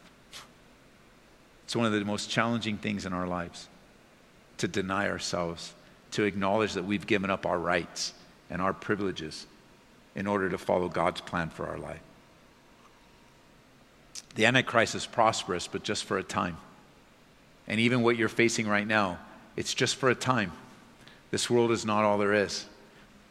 [1.65, 3.69] It's one of the most challenging things in our lives
[4.59, 5.75] to deny ourselves,
[6.13, 8.15] to acknowledge that we've given up our rights
[8.49, 9.47] and our privileges
[10.15, 12.01] in order to follow God's plan for our life.
[14.35, 16.57] The Antichrist is prosperous, but just for a time.
[17.69, 19.19] And even what you're facing right now,
[19.57, 20.53] it's just for a time.
[21.31, 22.65] This world is not all there is.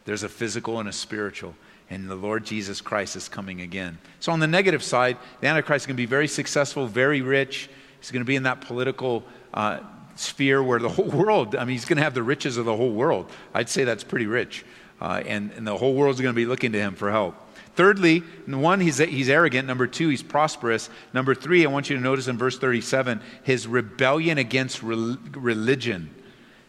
[0.04, 1.56] There's a physical and a spiritual
[1.88, 3.98] and the Lord Jesus Christ is coming again.
[4.20, 7.70] So, on the negative side, the Antichrist is going to be very successful, very rich.
[8.00, 9.80] He's going to be in that political uh,
[10.16, 12.76] sphere where the whole world, I mean, he's going to have the riches of the
[12.76, 13.30] whole world.
[13.54, 14.64] I'd say that's pretty rich.
[15.00, 17.34] Uh, and, and the whole world's going to be looking to him for help.
[17.74, 19.68] Thirdly, one, he's, he's arrogant.
[19.68, 20.88] Number two, he's prosperous.
[21.12, 26.14] Number three, I want you to notice in verse 37 his rebellion against re- religion.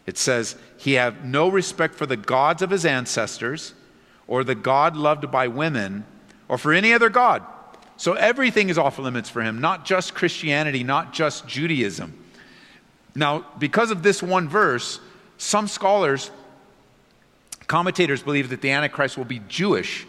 [0.04, 3.72] It says, he have no respect for the gods of his ancestors
[4.28, 6.04] or the God loved by women
[6.48, 7.42] or for any other God.
[7.96, 12.16] So everything is off limits for him, not just Christianity, not just Judaism.
[13.16, 15.00] Now, because of this one verse,
[15.38, 16.30] some scholars,
[17.66, 20.06] commentators believe that the Antichrist will be Jewish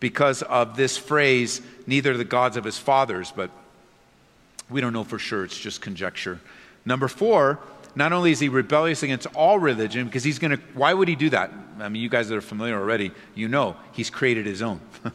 [0.00, 3.50] because of this phrase, neither the gods of his fathers, but
[4.68, 5.44] we don't know for sure.
[5.44, 6.40] It's just conjecture.
[6.84, 7.58] Number four,
[7.94, 11.16] not only is he rebellious against all religion, because he's going to, why would he
[11.16, 11.52] do that?
[11.78, 14.80] I mean, you guys that are familiar already, you know he's created his own.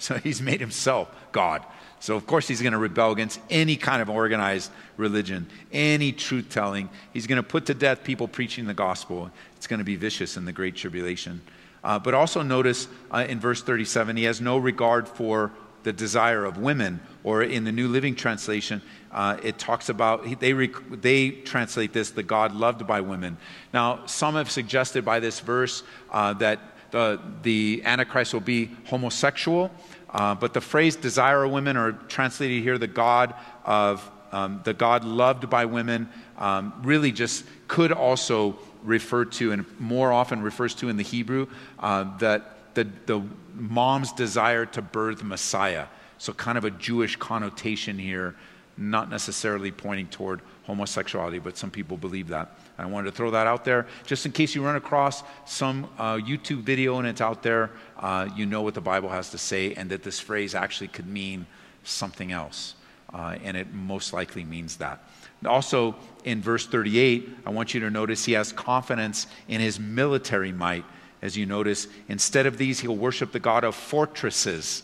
[0.00, 1.62] So he's made himself God.
[2.00, 6.48] So, of course, he's going to rebel against any kind of organized religion, any truth
[6.48, 6.88] telling.
[7.12, 9.30] He's going to put to death people preaching the gospel.
[9.56, 11.42] It's going to be vicious in the Great Tribulation.
[11.84, 16.44] Uh, but also notice uh, in verse 37, he has no regard for the desire
[16.44, 17.00] of women.
[17.22, 22.10] Or in the New Living Translation, uh, it talks about, they, rec- they translate this,
[22.10, 23.36] the God loved by women.
[23.72, 29.70] Now, some have suggested by this verse uh, that the, the Antichrist will be homosexual.
[30.08, 34.74] Uh, but the phrase desire of women, or translated here, the God of um, the
[34.74, 40.74] God loved by women, um, really just could also refer to, and more often refers
[40.76, 41.46] to in the Hebrew,
[41.78, 43.22] uh, that the, the
[43.54, 45.86] mom's desire to birth Messiah.
[46.18, 48.34] So, kind of a Jewish connotation here,
[48.76, 52.56] not necessarily pointing toward homosexuality, but some people believe that.
[52.78, 56.14] I wanted to throw that out there just in case you run across some uh,
[56.16, 59.74] YouTube video and it's out there, uh, you know what the Bible has to say,
[59.74, 61.46] and that this phrase actually could mean
[61.84, 62.74] something else.
[63.12, 65.02] Uh, and it most likely means that.
[65.44, 70.52] Also, in verse 38, I want you to notice he has confidence in his military
[70.52, 70.84] might.
[71.22, 74.82] As you notice, instead of these, he'll worship the God of fortresses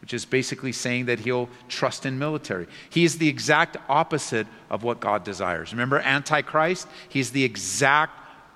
[0.00, 2.66] which is basically saying that he'll trust in military.
[2.88, 5.72] He is the exact opposite of what God desires.
[5.72, 6.86] Remember, Antichrist?
[7.08, 8.12] He's the exact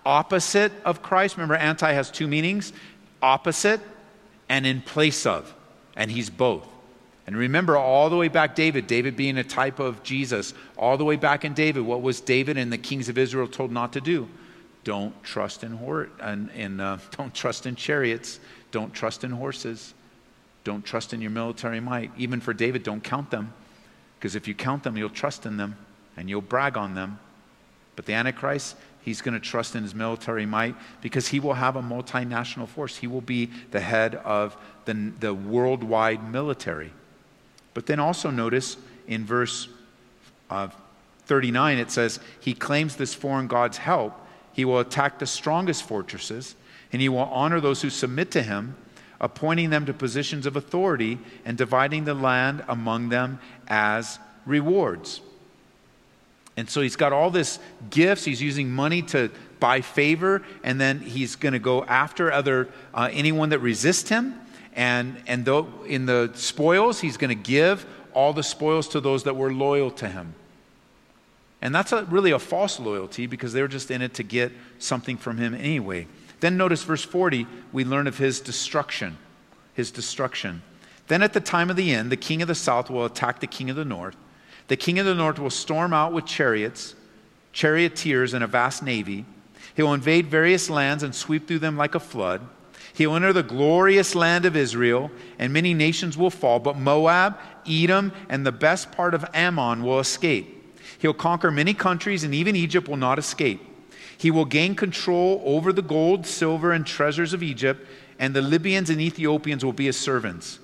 [0.07, 1.37] opposite of Christ.
[1.37, 2.73] Remember, anti has two meanings
[3.21, 3.81] opposite
[4.49, 5.55] and in place of,
[5.97, 6.67] and he's both.
[7.27, 11.05] And remember, all the way back, David, David being a type of Jesus, all the
[11.05, 14.01] way back in David, what was David and the kings of Israel told not to
[14.01, 14.29] do?
[14.85, 16.37] Don't trust in, hor- uh,
[17.17, 18.41] don't trust in chariots,
[18.71, 19.95] don't trust in horses.
[20.65, 22.11] Don't trust in your military might.
[22.17, 23.53] Even for David, don't count them.
[24.19, 25.77] Because if you count them, you'll trust in them
[26.17, 27.19] and you'll brag on them.
[27.97, 31.77] But the Antichrist, he's going to trust in his military might because he will have
[31.77, 32.97] a multinational force.
[32.97, 36.93] He will be the head of the, the worldwide military.
[37.75, 38.77] But then also notice
[39.09, 39.69] in verse
[40.49, 40.69] uh,
[41.27, 44.19] 39, it says, He claims this foreign God's help.
[44.53, 46.55] He will attack the strongest fortresses,
[46.93, 48.77] and he will honor those who submit to him
[49.23, 53.39] appointing them to positions of authority and dividing the land among them
[53.69, 55.21] as rewards.
[56.57, 58.25] And so he's got all this gifts.
[58.25, 63.09] He's using money to buy favor, and then he's going to go after other uh,
[63.11, 64.39] anyone that resists him.
[64.75, 69.23] And and though in the spoils, he's going to give all the spoils to those
[69.23, 70.35] that were loyal to him.
[71.63, 74.53] And that's a, really a false loyalty because they were just in it to get
[74.79, 76.09] something from him anyway.
[76.41, 79.17] Then notice verse 40, we learn of his destruction.
[79.75, 80.63] His destruction.
[81.07, 83.47] Then at the time of the end, the king of the south will attack the
[83.47, 84.17] king of the north.
[84.67, 86.97] The king of the north will storm out with chariots,
[87.53, 89.25] charioteers, and a vast navy.
[89.75, 92.43] He will invade various lands and sweep through them like a flood.
[92.93, 97.39] He will enter the glorious land of Israel, and many nations will fall, but Moab,
[97.67, 100.62] Edom, and the best part of Ammon will escape.
[101.03, 103.61] He'll conquer many countries, and even Egypt will not escape.
[104.17, 107.85] He will gain control over the gold, silver, and treasures of Egypt,
[108.21, 110.61] and the Libyans and Ethiopians will be his servants.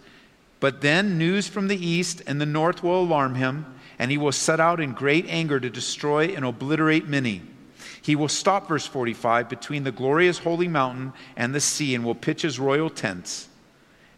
[0.60, 3.66] But then news from the east and the north will alarm him,
[3.98, 7.42] and he will set out in great anger to destroy and obliterate many.
[8.00, 12.14] He will stop, verse 45, between the glorious holy mountain and the sea, and will
[12.14, 13.48] pitch his royal tents.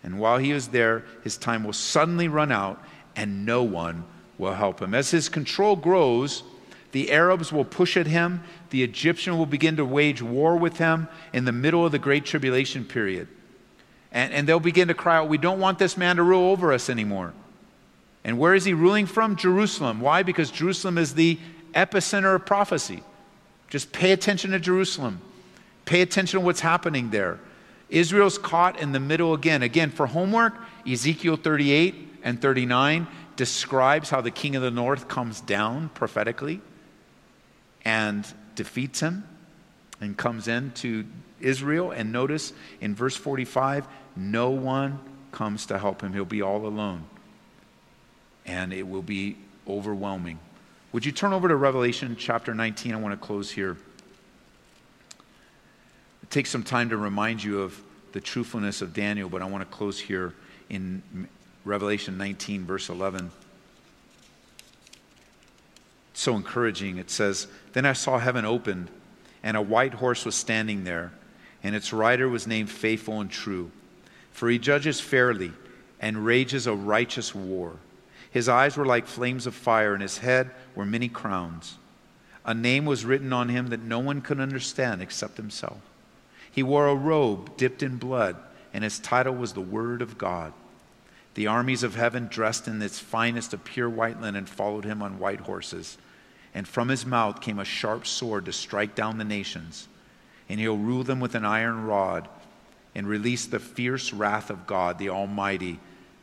[0.03, 2.85] And while he is there, his time will suddenly run out,
[3.17, 4.05] and no one
[4.41, 4.95] will help him.
[4.95, 6.43] As his control grows,
[6.93, 8.43] the Arabs will push at him.
[8.71, 12.25] The Egyptian will begin to wage war with him in the middle of the Great
[12.25, 13.29] Tribulation period.
[14.11, 16.73] And, and they'll begin to cry out, We don't want this man to rule over
[16.73, 17.33] us anymore.
[18.25, 19.37] And where is he ruling from?
[19.37, 20.01] Jerusalem.
[20.01, 20.23] Why?
[20.23, 21.39] Because Jerusalem is the
[21.75, 23.03] epicenter of prophecy.
[23.69, 25.21] Just pay attention to Jerusalem.
[25.85, 27.39] Pay attention to what's happening there.
[27.89, 29.63] Israel's caught in the middle again.
[29.63, 30.55] Again, for homework,
[30.87, 33.07] Ezekiel 38 and 39
[33.41, 36.61] describes how the king of the north comes down prophetically
[37.87, 39.27] and defeats him
[39.99, 41.07] and comes into
[41.41, 41.91] Israel.
[41.91, 44.99] And notice in verse 45, no one
[45.33, 46.13] comes to help him.
[46.13, 47.05] He'll be all alone.
[48.45, 50.39] And it will be overwhelming.
[50.93, 52.93] Would you turn over to Revelation chapter 19?
[52.93, 53.79] I want to close here.
[56.23, 57.81] It takes some time to remind you of
[58.13, 60.35] the truthfulness of Daniel, but I want to close here
[60.69, 61.03] in
[61.65, 63.31] Revelation 19, verse 11
[66.21, 66.99] so encouraging.
[66.99, 68.89] It says, Then I saw heaven opened,
[69.43, 71.13] and a white horse was standing there,
[71.63, 73.71] and its rider was named Faithful and True.
[74.33, 75.53] For he judges fairly
[75.99, 77.77] and rages a righteous war.
[78.31, 81.77] His eyes were like flames of fire, and his head were many crowns.
[82.45, 85.81] A name was written on him that no one could understand except himself.
[86.51, 88.37] He wore a robe dipped in blood,
[88.73, 90.53] and his title was the Word of God.
[91.35, 95.19] The armies of heaven, dressed in its finest of pure white linen, followed him on
[95.19, 95.97] white horses.
[96.55, 99.87] And from his mouth came a sharp sword to strike down the nations.
[100.49, 102.29] And he'll rule them with an iron rod
[102.95, 105.79] and release the fierce wrath of God, the Almighty,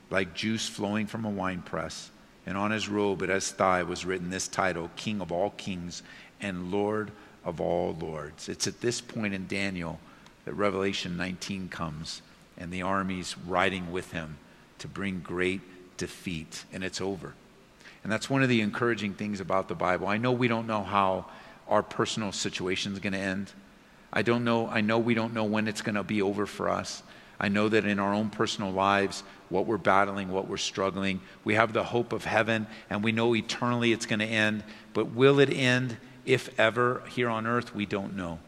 [0.09, 2.11] like juice flowing from a winepress.
[2.45, 6.03] And on his robe at his thigh was written this title King of all kings
[6.41, 7.11] and Lord
[7.45, 8.49] of all lords.
[8.49, 9.99] It's at this point in Daniel
[10.43, 12.21] that Revelation 19 comes
[12.57, 14.37] and the armies riding with him
[14.79, 15.61] to bring great
[15.97, 17.33] defeat, and it's over.
[18.03, 20.07] And that's one of the encouraging things about the Bible.
[20.07, 21.25] I know we don't know how
[21.67, 23.51] our personal situation is going to end.
[24.13, 26.69] I don't know, I know we don't know when it's going to be over for
[26.69, 27.03] us.
[27.39, 31.53] I know that in our own personal lives, what we're battling, what we're struggling, we
[31.55, 34.63] have the hope of heaven, and we know eternally it's going to end.
[34.93, 37.75] But will it end, if ever, here on earth?
[37.75, 38.39] We don't know.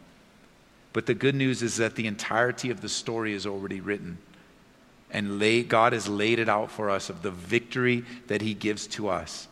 [0.92, 4.18] But the good news is that the entirety of the story is already written.
[5.12, 8.86] And lay, God has laid it out for us of the victory that He gives
[8.88, 9.48] to us.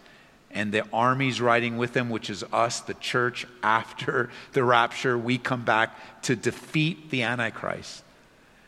[0.50, 5.38] And the armies riding with Him, which is us, the church, after the rapture, we
[5.38, 8.04] come back to defeat the Antichrist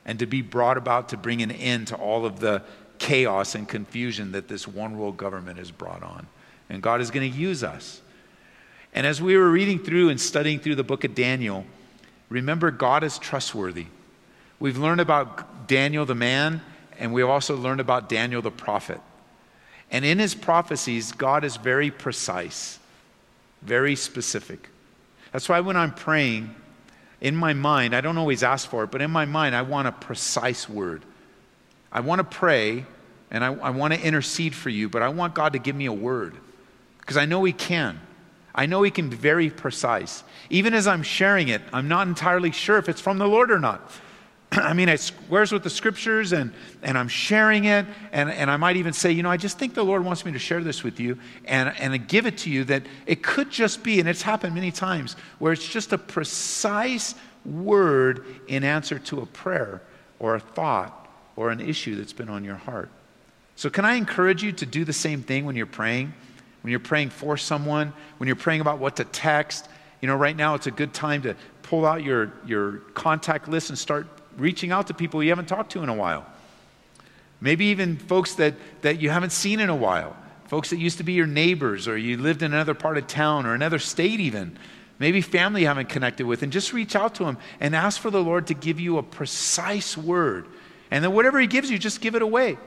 [0.05, 2.63] and to be brought about to bring an end to all of the
[2.99, 6.27] chaos and confusion that this one world government has brought on.
[6.69, 8.01] And God is going to use us.
[8.93, 11.65] And as we were reading through and studying through the book of Daniel,
[12.29, 13.87] remember God is trustworthy.
[14.59, 16.61] We've learned about Daniel the man,
[17.01, 19.01] and we've also learned about Daniel the prophet.
[19.91, 22.79] And in his prophecies, God is very precise,
[23.63, 24.69] very specific.
[25.33, 26.55] That's why when I'm praying,
[27.21, 29.89] in my mind, I don't always ask for it, but in my mind, I want
[29.89, 31.03] a precise word.
[31.91, 32.87] I want to pray
[33.31, 35.87] and I, I want to intercede for you, but I want God to give me
[35.87, 36.35] a word
[37.01, 38.01] because I know He can.
[38.55, 40.23] I know He can be very precise.
[40.51, 43.59] Even as I'm sharing it, I'm not entirely sure if it's from the Lord or
[43.59, 43.91] not.
[44.53, 47.87] I mean, it squares with the scriptures and, and I'm sharing it.
[48.13, 50.33] And, and I might even say, you know, I just think the Lord wants me
[50.33, 53.83] to share this with you and, and give it to you that it could just
[53.83, 59.21] be, and it's happened many times, where it's just a precise word in answer to
[59.21, 59.83] a prayer
[60.19, 62.91] or a thought or an issue that's been on your heart.
[63.57, 66.13] So, can I encourage you to do the same thing when you're praying?
[66.63, 69.69] When you're praying for someone, when you're praying about what to text,
[70.01, 73.71] you know, right now it's a good time to pull out your, your contact list
[73.71, 74.07] and start
[74.37, 76.27] reaching out to people you haven't talked to in a while.
[77.41, 80.17] Maybe even folks that, that you haven't seen in a while,
[80.49, 83.47] folks that used to be your neighbors or you lived in another part of town
[83.47, 84.59] or another state, even.
[84.99, 88.11] Maybe family you haven't connected with, and just reach out to them and ask for
[88.11, 90.47] the Lord to give you a precise word.
[90.91, 92.59] And then whatever He gives you, just give it away.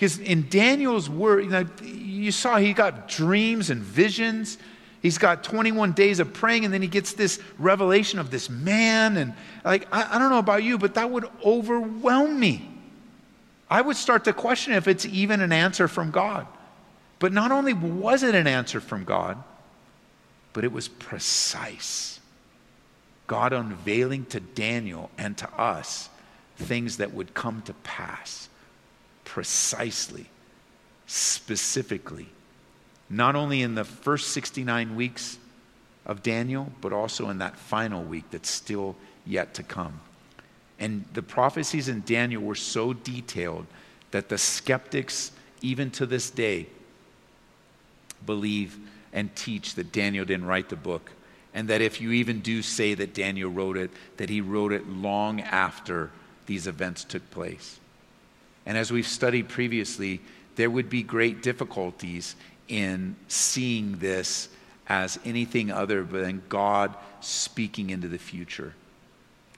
[0.00, 4.56] Because in Daniel's word, you, know, you saw he got dreams and visions.
[5.00, 9.16] He's got 21 days of praying, and then he gets this revelation of this man.
[9.16, 9.34] And,
[9.64, 12.68] like, I, I, don't know about you, but that would overwhelm me.
[13.70, 16.46] I would start to question if it's even an answer from God.
[17.18, 19.42] But not only was it an answer from God,
[20.52, 22.20] but it was precise.
[23.26, 26.10] God unveiling to Daniel and to us
[26.56, 28.48] things that would come to pass
[29.24, 30.26] precisely,
[31.06, 32.28] specifically
[33.10, 35.36] not only in the first 69 weeks
[36.06, 38.96] of Daniel, but also in that final week that's still
[39.26, 40.00] yet to come.
[40.78, 43.66] And the prophecies in Daniel were so detailed
[44.12, 46.66] that the skeptics, even to this day,
[48.24, 48.78] believe
[49.12, 51.10] and teach that Daniel didn't write the book.
[51.52, 54.88] And that if you even do say that Daniel wrote it, that he wrote it
[54.88, 56.10] long after
[56.46, 57.80] these events took place.
[58.64, 60.20] And as we've studied previously,
[60.56, 62.36] there would be great difficulties
[62.70, 64.48] in seeing this
[64.88, 68.74] as anything other than God speaking into the future.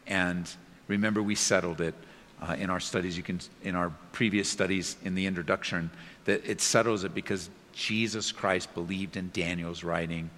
[0.07, 0.51] And
[0.89, 1.95] remember, we settled it
[2.41, 3.17] uh, in our studies.
[3.17, 5.91] You can, in our previous studies in the introduction,
[6.25, 10.31] that it settles it because Jesus Christ believed in Daniel's writing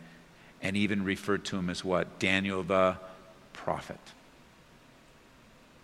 [0.61, 2.19] and even referred to him as what?
[2.19, 2.97] Daniel the
[3.53, 4.01] prophet.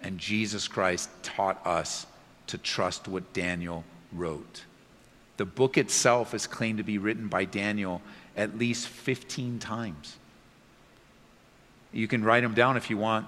[0.03, 2.07] And Jesus Christ taught us
[2.49, 4.65] to trust what Daniel wrote.
[5.41, 8.03] The book itself is claimed to be written by Daniel
[8.37, 10.19] at least 15 times.
[11.95, 13.27] You can write them down if you want.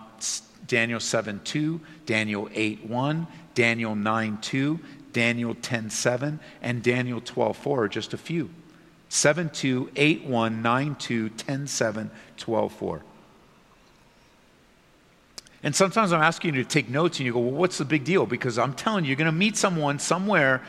[0.66, 4.80] Daniel 7 2, Daniel 8 1, Daniel 9 2,
[5.14, 8.50] Daniel 10 7, and Daniel 12 4 are just a few.
[9.08, 13.02] 7 2, 8 1, 9 2, 10 7, 12 4.
[15.62, 18.04] And sometimes I'm asking you to take notes and you go, well, what's the big
[18.04, 18.26] deal?
[18.26, 20.60] Because I'm telling you, you're going to meet someone somewhere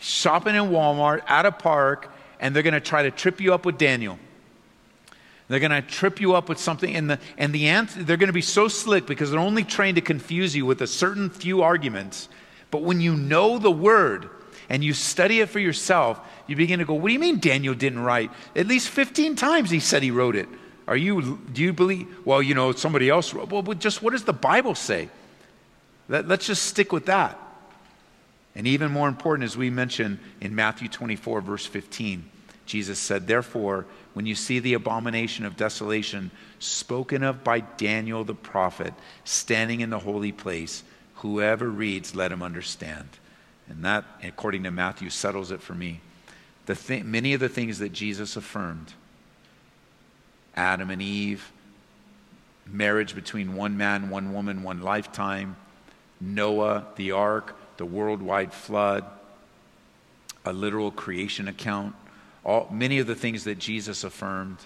[0.00, 3.64] shopping in Walmart at a park, and they're going to try to trip you up
[3.64, 4.18] with Daniel.
[5.48, 8.32] They're going to trip you up with something, and the, and the they're going to
[8.32, 12.28] be so slick because they're only trained to confuse you with a certain few arguments.
[12.70, 14.30] But when you know the word,
[14.70, 17.74] and you study it for yourself, you begin to go, What do you mean Daniel
[17.74, 18.30] didn't write?
[18.56, 20.48] At least 15 times he said he wrote it.
[20.86, 23.50] Are you, do you believe, well, you know, somebody else wrote.
[23.50, 25.08] Well, just what does the Bible say?
[26.08, 27.38] Let, let's just stick with that.
[28.54, 32.28] And even more important, as we mentioned in Matthew 24, verse 15,
[32.66, 38.34] Jesus said, Therefore, when you see the abomination of desolation spoken of by Daniel the
[38.34, 38.92] prophet
[39.24, 40.82] standing in the holy place,
[41.16, 43.08] whoever reads, let him understand.
[43.68, 46.00] And that, according to Matthew, settles it for me.
[46.66, 48.92] The th- many of the things that Jesus affirmed
[50.56, 51.52] Adam and Eve,
[52.66, 55.56] marriage between one man, one woman, one lifetime,
[56.20, 59.06] Noah, the ark, the worldwide flood,
[60.44, 61.94] a literal creation account,
[62.44, 64.58] all, many of the things that Jesus affirmed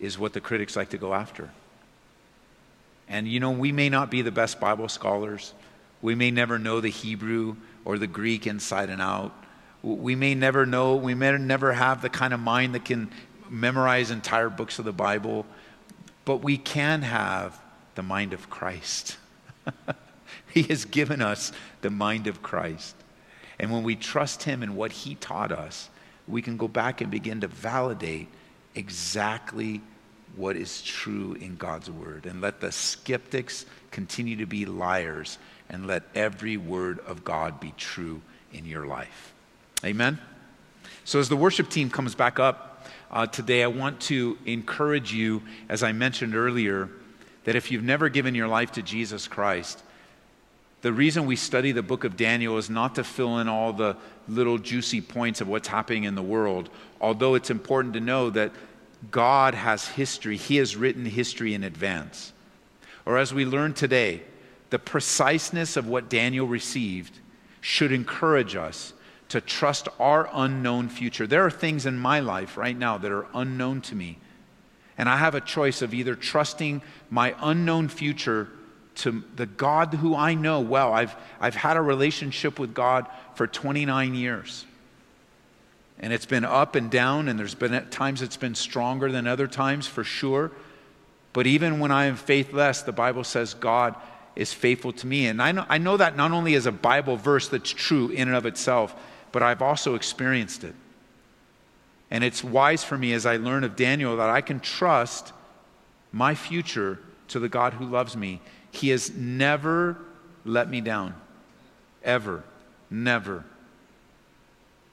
[0.00, 1.50] is what the critics like to go after.
[3.10, 5.52] And you know, we may not be the best Bible scholars.
[6.00, 9.34] We may never know the Hebrew or the Greek inside and out.
[9.82, 13.10] We may never know, we may never have the kind of mind that can
[13.50, 15.44] memorize entire books of the Bible,
[16.24, 17.60] but we can have
[17.96, 19.18] the mind of Christ.
[20.52, 22.94] he has given us the mind of Christ.
[23.58, 25.88] And when we trust Him and what He taught us,
[26.28, 28.28] we can go back and begin to validate
[28.74, 29.80] exactly
[30.36, 32.26] what is true in God's Word.
[32.26, 35.38] And let the skeptics continue to be liars,
[35.68, 38.20] and let every word of God be true
[38.52, 39.32] in your life.
[39.84, 40.18] Amen?
[41.04, 45.42] So, as the worship team comes back up, uh, today, I want to encourage you,
[45.68, 46.88] as I mentioned earlier,
[47.44, 49.82] that if you've never given your life to Jesus Christ,
[50.82, 53.96] the reason we study the book of Daniel is not to fill in all the
[54.28, 56.68] little juicy points of what's happening in the world,
[57.00, 58.52] although it's important to know that
[59.10, 60.36] God has history.
[60.36, 62.32] He has written history in advance.
[63.06, 64.22] Or as we learn today,
[64.70, 67.18] the preciseness of what Daniel received
[67.60, 68.92] should encourage us
[69.28, 71.26] to trust our unknown future.
[71.26, 74.18] There are things in my life right now that are unknown to me.
[74.98, 78.48] And I have a choice of either trusting my unknown future
[78.96, 80.92] to the God who I know well.
[80.92, 84.66] I've, I've had a relationship with God for 29 years.
[85.98, 89.26] And it's been up and down, and there's been at times it's been stronger than
[89.26, 90.50] other times for sure.
[91.32, 93.94] But even when I am faithless, the Bible says God
[94.34, 95.26] is faithful to me.
[95.26, 98.28] And I know, I know that not only as a Bible verse that's true in
[98.28, 98.94] and of itself,
[99.30, 100.74] but I've also experienced it.
[102.10, 105.32] And it's wise for me as I learn of Daniel that I can trust
[106.12, 108.40] my future to the God who loves me.
[108.72, 109.96] He has never
[110.44, 111.14] let me down.
[112.02, 112.42] Ever.
[112.90, 113.44] Never.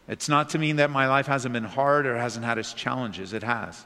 [0.07, 3.34] It's not to mean that my life hasn't been hard or hasn't had its challenges.
[3.34, 3.84] It has.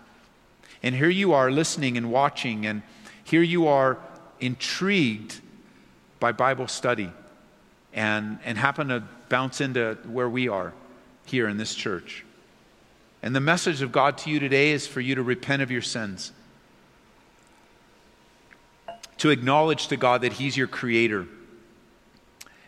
[0.81, 2.81] And here you are listening and watching, and
[3.23, 3.97] here you are
[4.41, 5.39] intrigued
[6.19, 7.09] by Bible study
[7.93, 10.73] and, and happen to bounce into where we are
[11.25, 12.25] here in this church.
[13.21, 15.81] And the message of God to you today is for you to repent of your
[15.81, 16.33] sins,
[19.24, 21.26] to acknowledge to God that He's your creator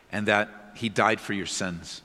[0.10, 2.02] and that He died for your sins.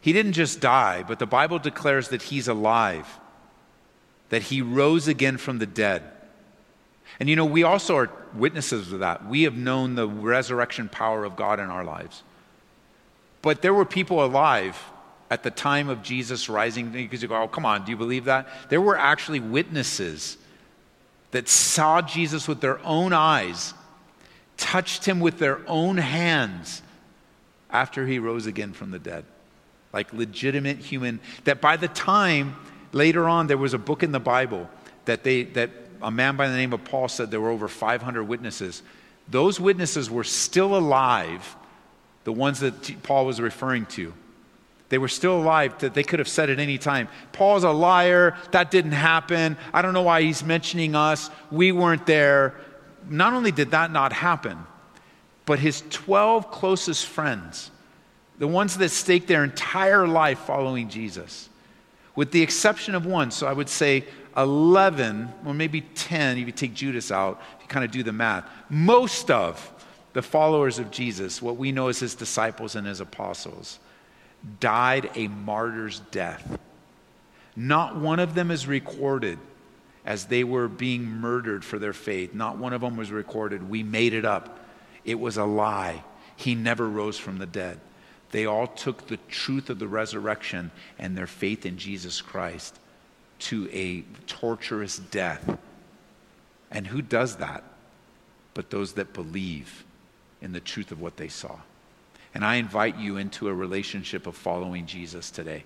[0.00, 3.06] He didn't just die, but the Bible declares that He's alive,
[4.30, 6.02] that He rose again from the dead.
[7.20, 9.26] And you know, we also are witnesses of that.
[9.26, 12.22] We have known the resurrection power of God in our lives.
[13.42, 14.82] But there were people alive
[15.30, 16.88] at the time of Jesus rising.
[16.88, 18.48] Because you go, oh, come on, do you believe that?
[18.70, 20.38] There were actually witnesses
[21.32, 23.74] that saw Jesus with their own eyes,
[24.56, 26.82] touched him with their own hands
[27.70, 29.24] after he rose again from the dead.
[29.92, 32.56] Like legitimate human, that by the time
[32.92, 34.70] later on there was a book in the Bible
[35.04, 35.70] that they that
[36.00, 38.82] a man by the name of Paul said there were over 500 witnesses.
[39.28, 41.56] Those witnesses were still alive
[42.24, 44.12] the ones that Paul was referring to.
[44.92, 48.36] They were still alive, that they could have said at any time, Paul's a liar,
[48.50, 52.60] that didn't happen, I don't know why he's mentioning us, we weren't there.
[53.08, 54.58] Not only did that not happen,
[55.46, 57.70] but his 12 closest friends,
[58.38, 61.48] the ones that staked their entire life following Jesus,
[62.14, 64.04] with the exception of one, so I would say
[64.36, 68.12] 11, or maybe 10, if you take Judas out, if you kind of do the
[68.12, 69.72] math, most of
[70.12, 73.78] the followers of Jesus, what we know as his disciples and his apostles,
[74.60, 76.58] died a martyr's death.
[77.54, 79.38] Not one of them is recorded
[80.04, 82.34] as they were being murdered for their faith.
[82.34, 83.68] Not one of them was recorded.
[83.68, 84.58] We made it up.
[85.04, 86.02] It was a lie.
[86.36, 87.78] He never rose from the dead.
[88.30, 92.78] They all took the truth of the resurrection and their faith in Jesus Christ
[93.40, 95.58] to a torturous death.
[96.70, 97.62] And who does that?
[98.54, 99.84] But those that believe
[100.40, 101.58] in the truth of what they saw.
[102.34, 105.64] And I invite you into a relationship of following Jesus today.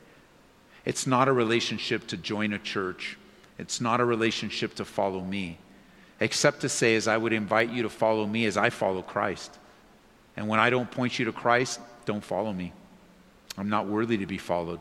[0.85, 3.19] It's not a relationship to join a church,
[3.59, 5.59] it's not a relationship to follow me,
[6.21, 9.59] except to say, as I would invite you to follow me as I follow Christ.
[10.37, 12.73] And when I don't point you to Christ, don't follow me.
[13.57, 14.81] I'm not worthy to be followed.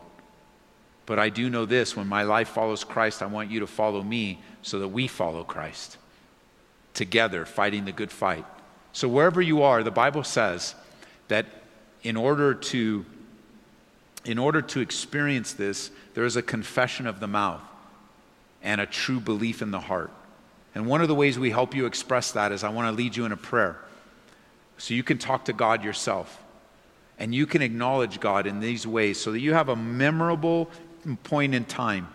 [1.06, 4.02] But I do know this when my life follows Christ, I want you to follow
[4.02, 5.98] me so that we follow Christ
[6.94, 8.46] together, fighting the good fight.
[8.92, 10.74] So, wherever you are, the Bible says
[11.28, 11.46] that
[12.06, 13.06] in order to
[14.24, 17.62] in order to experience this, there is a confession of the mouth
[18.64, 20.10] and a true belief in the heart.
[20.74, 23.16] And one of the ways we help you express that is I want to lead
[23.16, 23.78] you in a prayer.
[24.80, 26.42] So you can talk to God yourself.
[27.20, 30.70] And you can acknowledge God in these ways so that you have a memorable
[31.24, 32.08] point in time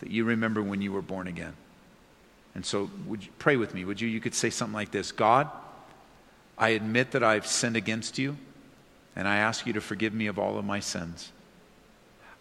[0.00, 1.54] that you remember when you were born again.
[2.54, 3.84] And so, would you pray with me?
[3.84, 4.08] Would you?
[4.08, 5.50] You could say something like this God,
[6.56, 8.36] I admit that I've sinned against you,
[9.16, 11.32] and I ask you to forgive me of all of my sins.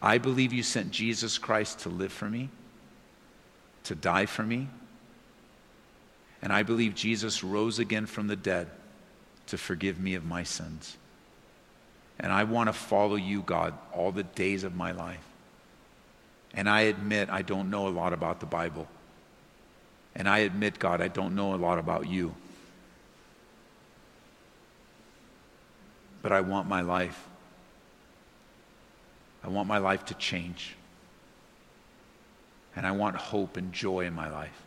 [0.01, 2.49] I believe you sent Jesus Christ to live for me,
[3.86, 4.67] to die for me,
[6.41, 8.67] and I believe Jesus rose again from the dead
[9.47, 10.97] to forgive me of my sins.
[12.19, 15.23] And I want to follow you, God, all the days of my life.
[16.53, 18.88] And I admit I don't know a lot about the Bible.
[20.15, 22.34] And I admit, God, I don't know a lot about you.
[26.26, 27.28] But I want my life.
[29.43, 30.76] I want my life to change.
[32.76, 34.59] And I want hope and joy in my life.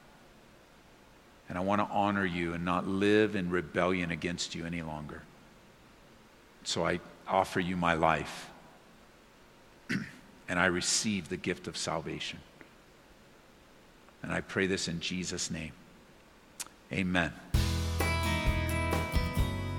[1.48, 5.22] And I want to honor you and not live in rebellion against you any longer.
[6.62, 8.50] So I offer you my life
[10.48, 12.38] and I receive the gift of salvation.
[14.22, 15.72] And I pray this in Jesus' name.
[16.92, 17.32] Amen.